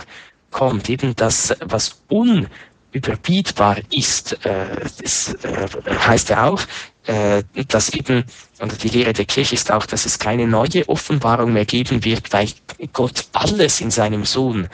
[0.50, 4.44] kommt, eben das, was unüberbietbar ist.
[4.44, 4.66] Äh,
[5.00, 6.60] das äh, heißt ja auch,
[7.06, 8.24] äh, dass eben,
[8.58, 12.32] und die Lehre der Kirche ist auch, dass es keine neue Offenbarung mehr geben wird,
[12.32, 12.48] weil
[12.92, 14.68] Gott alles in seinem Sohn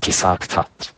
[0.00, 0.94] gesagt hat.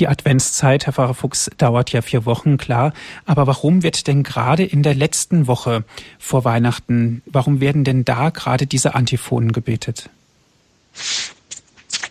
[0.00, 2.94] Die Adventszeit, Herr Pfarrer Fuchs, dauert ja vier Wochen, klar.
[3.26, 5.84] Aber warum wird denn gerade in der letzten Woche
[6.18, 10.08] vor Weihnachten, warum werden denn da gerade diese Antiphonen gebetet?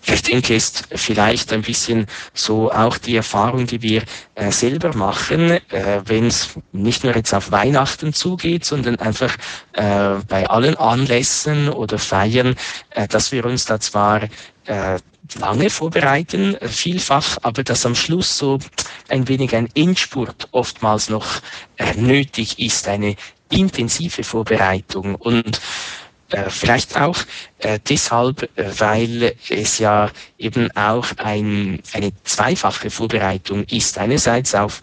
[0.05, 4.03] Ich denke, ist vielleicht ein bisschen so auch die Erfahrung, die wir
[4.35, 9.35] äh, selber machen, äh, wenn es nicht nur jetzt auf Weihnachten zugeht, sondern einfach
[9.73, 12.55] äh, bei allen Anlässen oder Feiern,
[12.91, 14.23] äh, dass wir uns da zwar
[14.65, 14.99] äh,
[15.35, 18.59] lange vorbereiten, vielfach, aber dass am Schluss so
[19.09, 21.41] ein wenig ein Endspurt oftmals noch
[21.77, 23.15] äh, nötig ist, eine
[23.49, 25.59] intensive Vorbereitung und
[26.31, 27.17] äh, vielleicht auch
[27.57, 33.97] äh, deshalb, äh, weil es ja eben auch ein, eine zweifache Vorbereitung ist.
[33.97, 34.81] Einerseits auf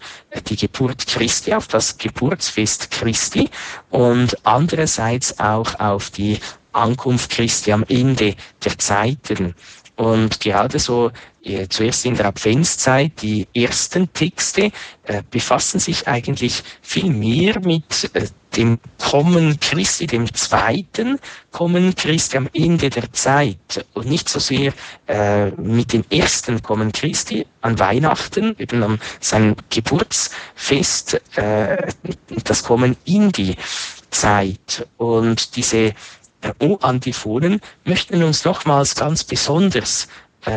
[0.49, 3.49] die Geburt Christi, auf das Geburtsfest Christi
[3.91, 6.37] und andererseits auch auf die
[6.73, 8.35] Ankunft Christi am Ende
[8.65, 9.55] der Zeiten.
[9.97, 11.11] Und gerade so
[11.43, 14.71] äh, zuerst in der Adventszeit, die ersten Texte
[15.05, 21.19] äh, befassen sich eigentlich viel mehr mit äh, dem Kommen Christi, dem zweiten
[21.51, 24.71] Kommen Christi am Ende der Zeit und nicht so sehr
[25.07, 31.91] äh, mit dem ersten Kommen Christi an Weihnachten, eben an seinem Geburtsfest, äh,
[32.43, 33.55] das Kommen in die
[34.11, 34.87] Zeit.
[34.97, 35.93] Und diese
[36.59, 40.07] O-Antiphonen möchten uns nochmals ganz besonders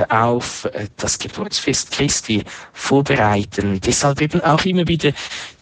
[0.08, 3.80] auf äh, das Geburtsfest Christi vorbereiten.
[3.80, 5.12] Deshalb eben auch immer wieder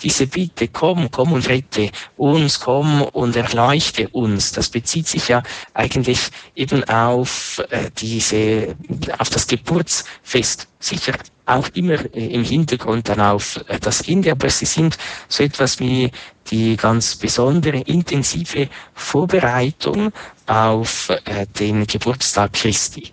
[0.02, 4.52] diese Bitte, komm, komm und rette uns, komm und erleuchte uns.
[4.52, 5.42] Das bezieht sich ja
[5.74, 6.20] eigentlich
[6.54, 8.76] eben auf äh, diese,
[9.18, 10.68] auf das Geburtsfest.
[10.80, 11.14] Sicher
[11.46, 14.96] auch immer im Hintergrund dann auf das Ende, aber sie sind
[15.28, 16.12] so etwas wie
[16.50, 20.12] die ganz besondere, intensive Vorbereitung
[20.46, 21.10] auf
[21.58, 23.12] den Geburtstag Christi.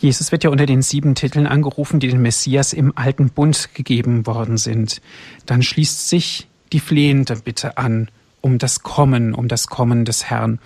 [0.00, 4.26] Jesus wird ja unter den sieben Titeln angerufen, die dem Messias im alten Bund gegeben
[4.26, 5.02] worden sind.
[5.44, 8.08] Dann schließt sich die flehende Bitte an
[8.40, 10.58] um das Kommen, um das Kommen des Herrn.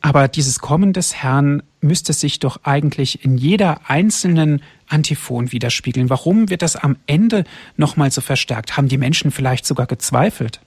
[0.00, 6.10] Aber dieses Kommen des Herrn müsste sich doch eigentlich in jeder einzelnen Antiphon widerspiegeln.
[6.10, 7.44] Warum wird das am Ende
[7.76, 8.76] nochmal so verstärkt?
[8.76, 10.60] Haben die Menschen vielleicht sogar gezweifelt?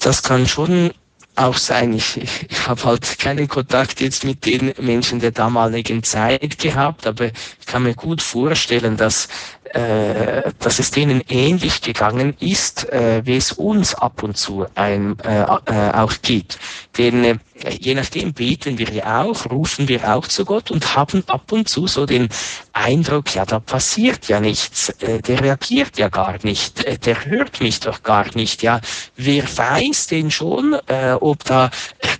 [0.00, 0.92] Das kann schon
[1.36, 1.92] auch sein.
[1.92, 7.06] Ich, ich, ich habe halt keinen Kontakt jetzt mit den Menschen der damaligen Zeit gehabt,
[7.06, 9.28] aber ich kann mir gut vorstellen, dass
[9.74, 15.18] äh, dass es denen ähnlich gegangen ist, äh, wie es uns ab und zu ein,
[15.20, 16.58] äh, äh, auch geht.
[16.96, 17.38] Denn äh,
[17.80, 21.68] je nachdem beten wir ja auch, rufen wir auch zu Gott und haben ab und
[21.68, 22.28] zu so den
[22.72, 27.80] Eindruck, ja, da passiert ja nichts, äh, der reagiert ja gar nicht, der hört mich
[27.80, 28.80] doch gar nicht, ja.
[29.16, 30.76] Wer weiß denn schon,
[31.20, 31.70] ob da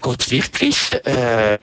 [0.00, 1.58] Gott wirklich äh,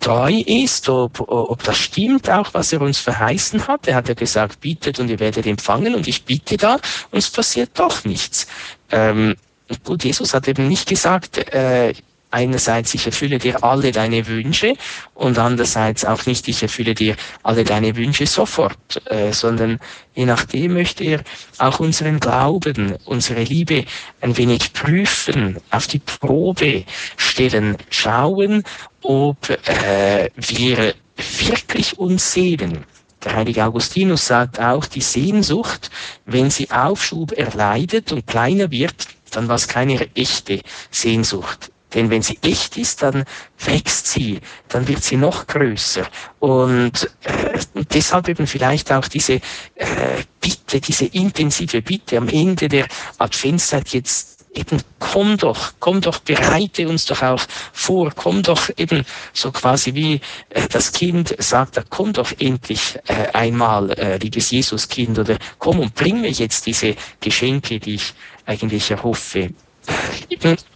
[0.00, 3.86] treu ist, ob, ob das stimmt auch, was er uns verheißen hat.
[3.86, 6.74] Er hat ja gesagt, bittet und ihr werdet empfangen und ich bitte da
[7.10, 8.46] und es passiert doch nichts.
[8.90, 9.36] Ähm,
[9.84, 11.92] gut, Jesus hat eben nicht gesagt, äh,
[12.30, 14.74] einerseits, ich erfülle dir alle deine Wünsche
[15.14, 19.80] und andererseits auch nicht, ich erfülle dir alle deine Wünsche sofort, äh, sondern
[20.14, 21.20] je nachdem möchte er
[21.58, 23.84] auch unseren Glauben, unsere Liebe
[24.20, 26.84] ein wenig prüfen, auf die Probe
[27.16, 28.62] stellen, schauen,
[29.02, 32.84] ob äh, wir wirklich uns sehen.
[33.24, 35.90] Der heilige Augustinus sagt auch, die Sehnsucht,
[36.24, 41.70] wenn sie Aufschub erleidet und kleiner wird, dann war es keine echte Sehnsucht.
[41.94, 43.24] Denn wenn sie echt ist, dann
[43.58, 46.06] wächst sie, dann wird sie noch größer.
[46.38, 47.58] Und äh,
[47.92, 49.34] deshalb eben vielleicht auch diese
[49.74, 52.86] äh, Bitte, diese intensive Bitte am Ende der
[53.18, 57.42] Adventszeit jetzt eben komm doch, komm doch, bereite uns doch auch
[57.72, 60.20] vor, komm doch eben so quasi wie
[60.50, 65.94] äh, das Kind sagt, komm doch endlich äh, einmal, äh, liebes Jesuskind, oder komm und
[65.94, 68.12] bring mir jetzt diese Geschenke, die ich
[68.46, 69.50] eigentlich erhoffe.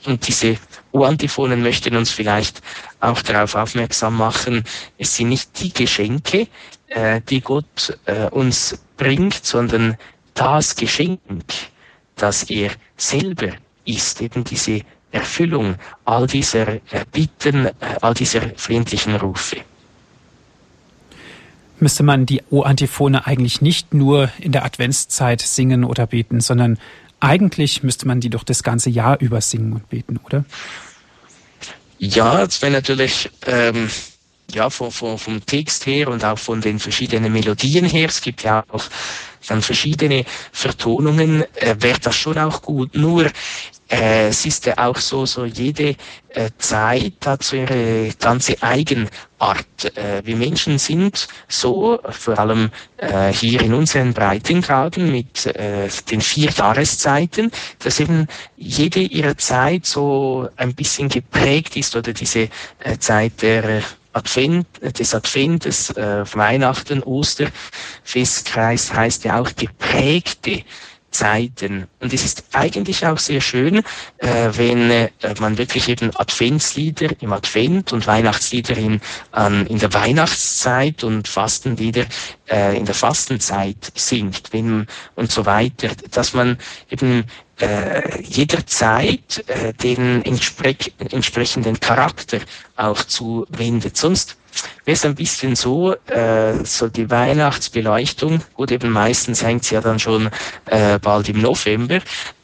[0.06, 0.56] Und diese
[0.92, 2.62] U-Antiphonen möchten uns vielleicht
[3.00, 4.64] auch darauf aufmerksam machen,
[4.98, 6.48] es sind nicht die Geschenke,
[6.88, 9.96] äh, die Gott äh, uns bringt, sondern
[10.34, 11.20] das Geschenk,
[12.16, 13.52] das er selber
[13.84, 14.80] ist, eben diese
[15.10, 16.80] Erfüllung all dieser
[17.12, 19.58] Bitten, äh, all dieser flehentlichen Rufe.
[21.80, 26.78] Müsste man die O-Antiphone eigentlich nicht nur in der Adventszeit singen oder beten, sondern
[27.20, 30.44] eigentlich müsste man die doch das ganze Jahr über singen und beten, oder?
[31.98, 33.88] Ja, es wäre natürlich ähm,
[34.52, 38.08] ja, vom, vom, vom Text her und auch von den verschiedenen Melodien her.
[38.08, 38.84] Es gibt ja auch
[39.46, 42.94] dann verschiedene Vertonungen, äh, wäre das schon auch gut.
[42.94, 43.30] Nur
[43.94, 45.94] äh, es ist ja auch so, so jede
[46.30, 49.84] äh, Zeit hat so ihre ganze Eigenart.
[49.94, 56.20] Äh, wir Menschen sind so, vor allem äh, hier in unseren Breitengraden mit äh, den
[56.20, 58.26] vier Jahreszeiten, dass eben
[58.56, 62.48] jede ihrer Zeit so ein bisschen geprägt ist oder diese
[62.80, 63.82] äh, Zeit der
[64.12, 70.62] Advent, des Adventes, äh, Weihnachten, Osterfestkreis heißt ja auch geprägte
[71.14, 71.86] Zeiten.
[72.00, 73.78] Und es ist eigentlich auch sehr schön,
[74.18, 79.00] äh, wenn äh, man wirklich eben Adventslieder im Advent und Weihnachtslieder in,
[79.30, 82.04] an, in der Weihnachtszeit und Fastenlieder
[82.50, 86.58] äh, in der Fastenzeit singt wenn, und so weiter, dass man
[86.90, 87.24] eben
[87.60, 92.40] äh, jederzeit äh, den entsprech entsprechenden Charakter
[92.76, 93.96] auch zuwendet.
[93.96, 94.36] Sonst
[94.84, 99.80] wäre es ein bisschen so, äh, so die Weihnachtsbeleuchtung, gut, eben meistens hängt sie ja
[99.80, 100.30] dann schon
[100.66, 102.00] äh, bald im November,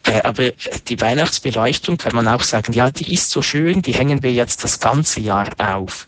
[0.06, 0.50] äh, aber
[0.88, 4.64] die Weihnachtsbeleuchtung kann man auch sagen, ja, die ist so schön, die hängen wir jetzt
[4.64, 6.06] das ganze Jahr auf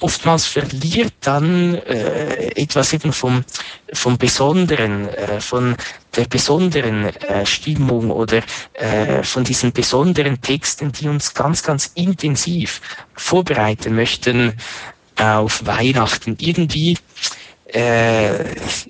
[0.00, 3.44] oftmals verliert dann äh, etwas eben vom,
[3.92, 5.76] vom Besonderen, äh, von
[6.16, 8.42] der besonderen äh, Stimmung oder
[8.74, 12.80] äh, von diesen besonderen Texten, die uns ganz, ganz intensiv
[13.14, 14.54] vorbereiten möchten
[15.18, 16.36] auf Weihnachten.
[16.40, 16.98] Irgendwie
[17.66, 18.44] äh,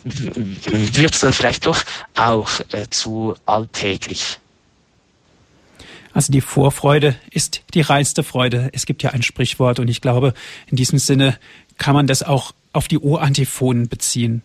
[0.05, 1.83] wird es dann vielleicht doch
[2.17, 4.39] auch äh, zu alltäglich.
[6.15, 8.71] Also die Vorfreude ist die reinste Freude.
[8.73, 10.35] Es gibt ja ein Sprichwort und ich glaube,
[10.67, 11.39] in diesem Sinne
[11.79, 14.43] kann man das auch auf die O-Antiphonen beziehen.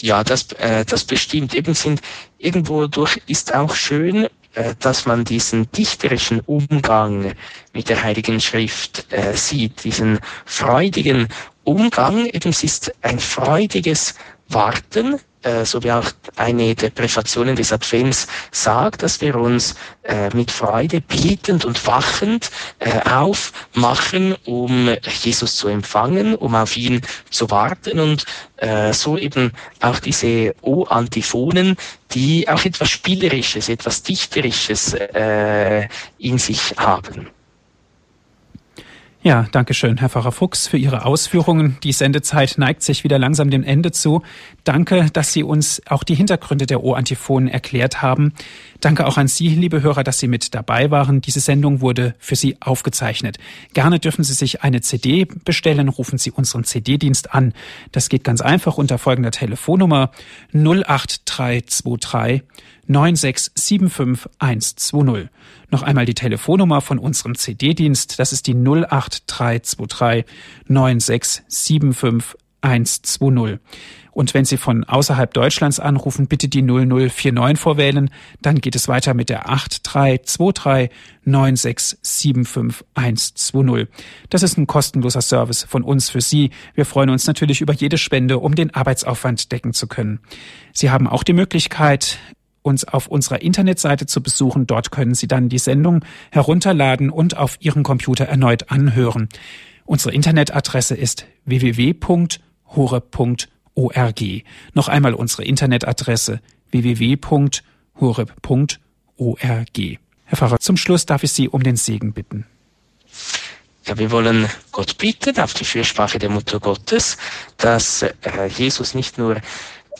[0.00, 1.54] Ja, das, äh, das bestimmt.
[1.54, 2.00] Eben sind,
[2.38, 7.32] irgendwo durch ist auch schön, äh, dass man diesen dichterischen Umgang
[7.72, 11.28] mit der Heiligen Schrift äh, sieht, diesen freudigen
[11.64, 12.26] Umgang.
[12.26, 14.14] Eben ist ein freudiges
[14.48, 20.28] Warten äh, so wie auch eine der Präfationen des Advents sagt, dass wir uns äh,
[20.34, 27.50] mit Freude bietend und wachend äh, aufmachen, um Jesus zu empfangen, um auf ihn zu
[27.50, 28.24] warten und
[28.56, 31.76] äh, so eben auch diese O-Antiphonen,
[32.12, 35.88] die auch etwas Spielerisches, etwas Dichterisches äh,
[36.18, 37.28] in sich haben.
[39.24, 41.76] Ja, danke schön, Herr Pfarrer Fuchs, für Ihre Ausführungen.
[41.84, 44.22] Die Sendezeit neigt sich wieder langsam dem Ende zu.
[44.64, 48.32] Danke, dass Sie uns auch die Hintergründe der O-Antiphonen erklärt haben.
[48.80, 51.20] Danke auch an Sie, liebe Hörer, dass Sie mit dabei waren.
[51.20, 53.38] Diese Sendung wurde für Sie aufgezeichnet.
[53.74, 55.88] Gerne dürfen Sie sich eine CD bestellen.
[55.88, 57.52] Rufen Sie unseren CD-Dienst an.
[57.92, 60.10] Das geht ganz einfach unter folgender Telefonnummer
[60.52, 62.42] 08323
[62.88, 65.28] 9675120.
[65.70, 68.18] Noch einmal die Telefonnummer von unserem CD-Dienst.
[68.18, 70.24] Das ist die 08323
[70.68, 73.58] 9675120.
[74.12, 78.10] Und wenn Sie von außerhalb Deutschlands anrufen, bitte die 0049 vorwählen.
[78.42, 80.90] Dann geht es weiter mit der 8323
[81.26, 83.88] 9675120.
[84.28, 86.50] Das ist ein kostenloser Service von uns für Sie.
[86.74, 90.20] Wir freuen uns natürlich über jede Spende, um den Arbeitsaufwand decken zu können.
[90.74, 92.18] Sie haben auch die Möglichkeit,
[92.62, 94.66] uns auf unserer Internetseite zu besuchen.
[94.66, 99.28] Dort können Sie dann die Sendung herunterladen und auf Ihrem Computer erneut anhören.
[99.84, 102.34] Unsere Internetadresse ist www.hore.org.
[104.74, 106.40] Noch einmal unsere Internetadresse
[106.70, 107.60] www.hore.org.
[110.24, 112.46] Herr Pfarrer, zum Schluss darf ich Sie um den Segen bitten.
[113.84, 117.18] Ja, wir wollen Gott bitten auf die Fürsprache der Mutter Gottes,
[117.56, 118.12] dass äh,
[118.56, 119.36] Jesus nicht nur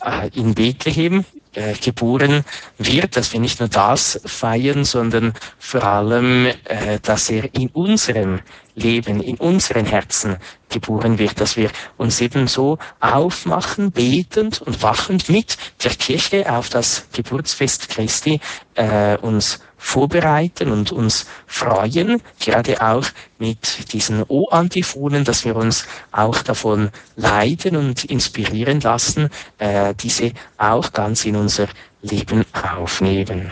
[0.01, 2.43] äh, in Bethlehem äh, geboren
[2.77, 8.39] wird, dass wir nicht nur das feiern, sondern vor allem, äh, dass er in unserem
[8.75, 10.37] Leben, in unseren Herzen
[10.69, 16.69] geboren wird, dass wir uns eben so aufmachen, betend und wachend mit der Kirche auf
[16.69, 18.39] das Geburtsfest Christi
[18.75, 23.05] äh, uns vorbereiten und uns freuen, gerade auch
[23.37, 30.93] mit diesen O-Antiphonen, dass wir uns auch davon leiten und inspirieren lassen, äh, diese auch
[30.93, 31.67] ganz in unser
[32.01, 33.51] Leben aufnehmen.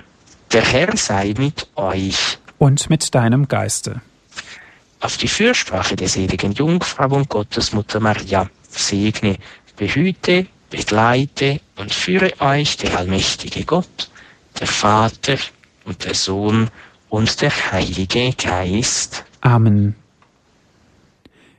[0.53, 2.39] Der Herr sei mit euch.
[2.57, 4.01] Und mit deinem Geiste.
[5.01, 9.37] Auf die Fürsprache der seligen Jungfrau und Gottesmutter Maria segne,
[9.75, 14.09] behüte, begleite und führe euch der allmächtige Gott,
[14.59, 15.37] der Vater,
[15.85, 16.69] und der Sohn
[17.09, 19.25] und der Heilige Geist.
[19.41, 19.95] Amen.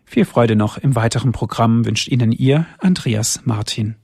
[0.04, 3.96] Viel Freude noch im weiteren Programm wünscht Ihnen Ihr Andreas Martin.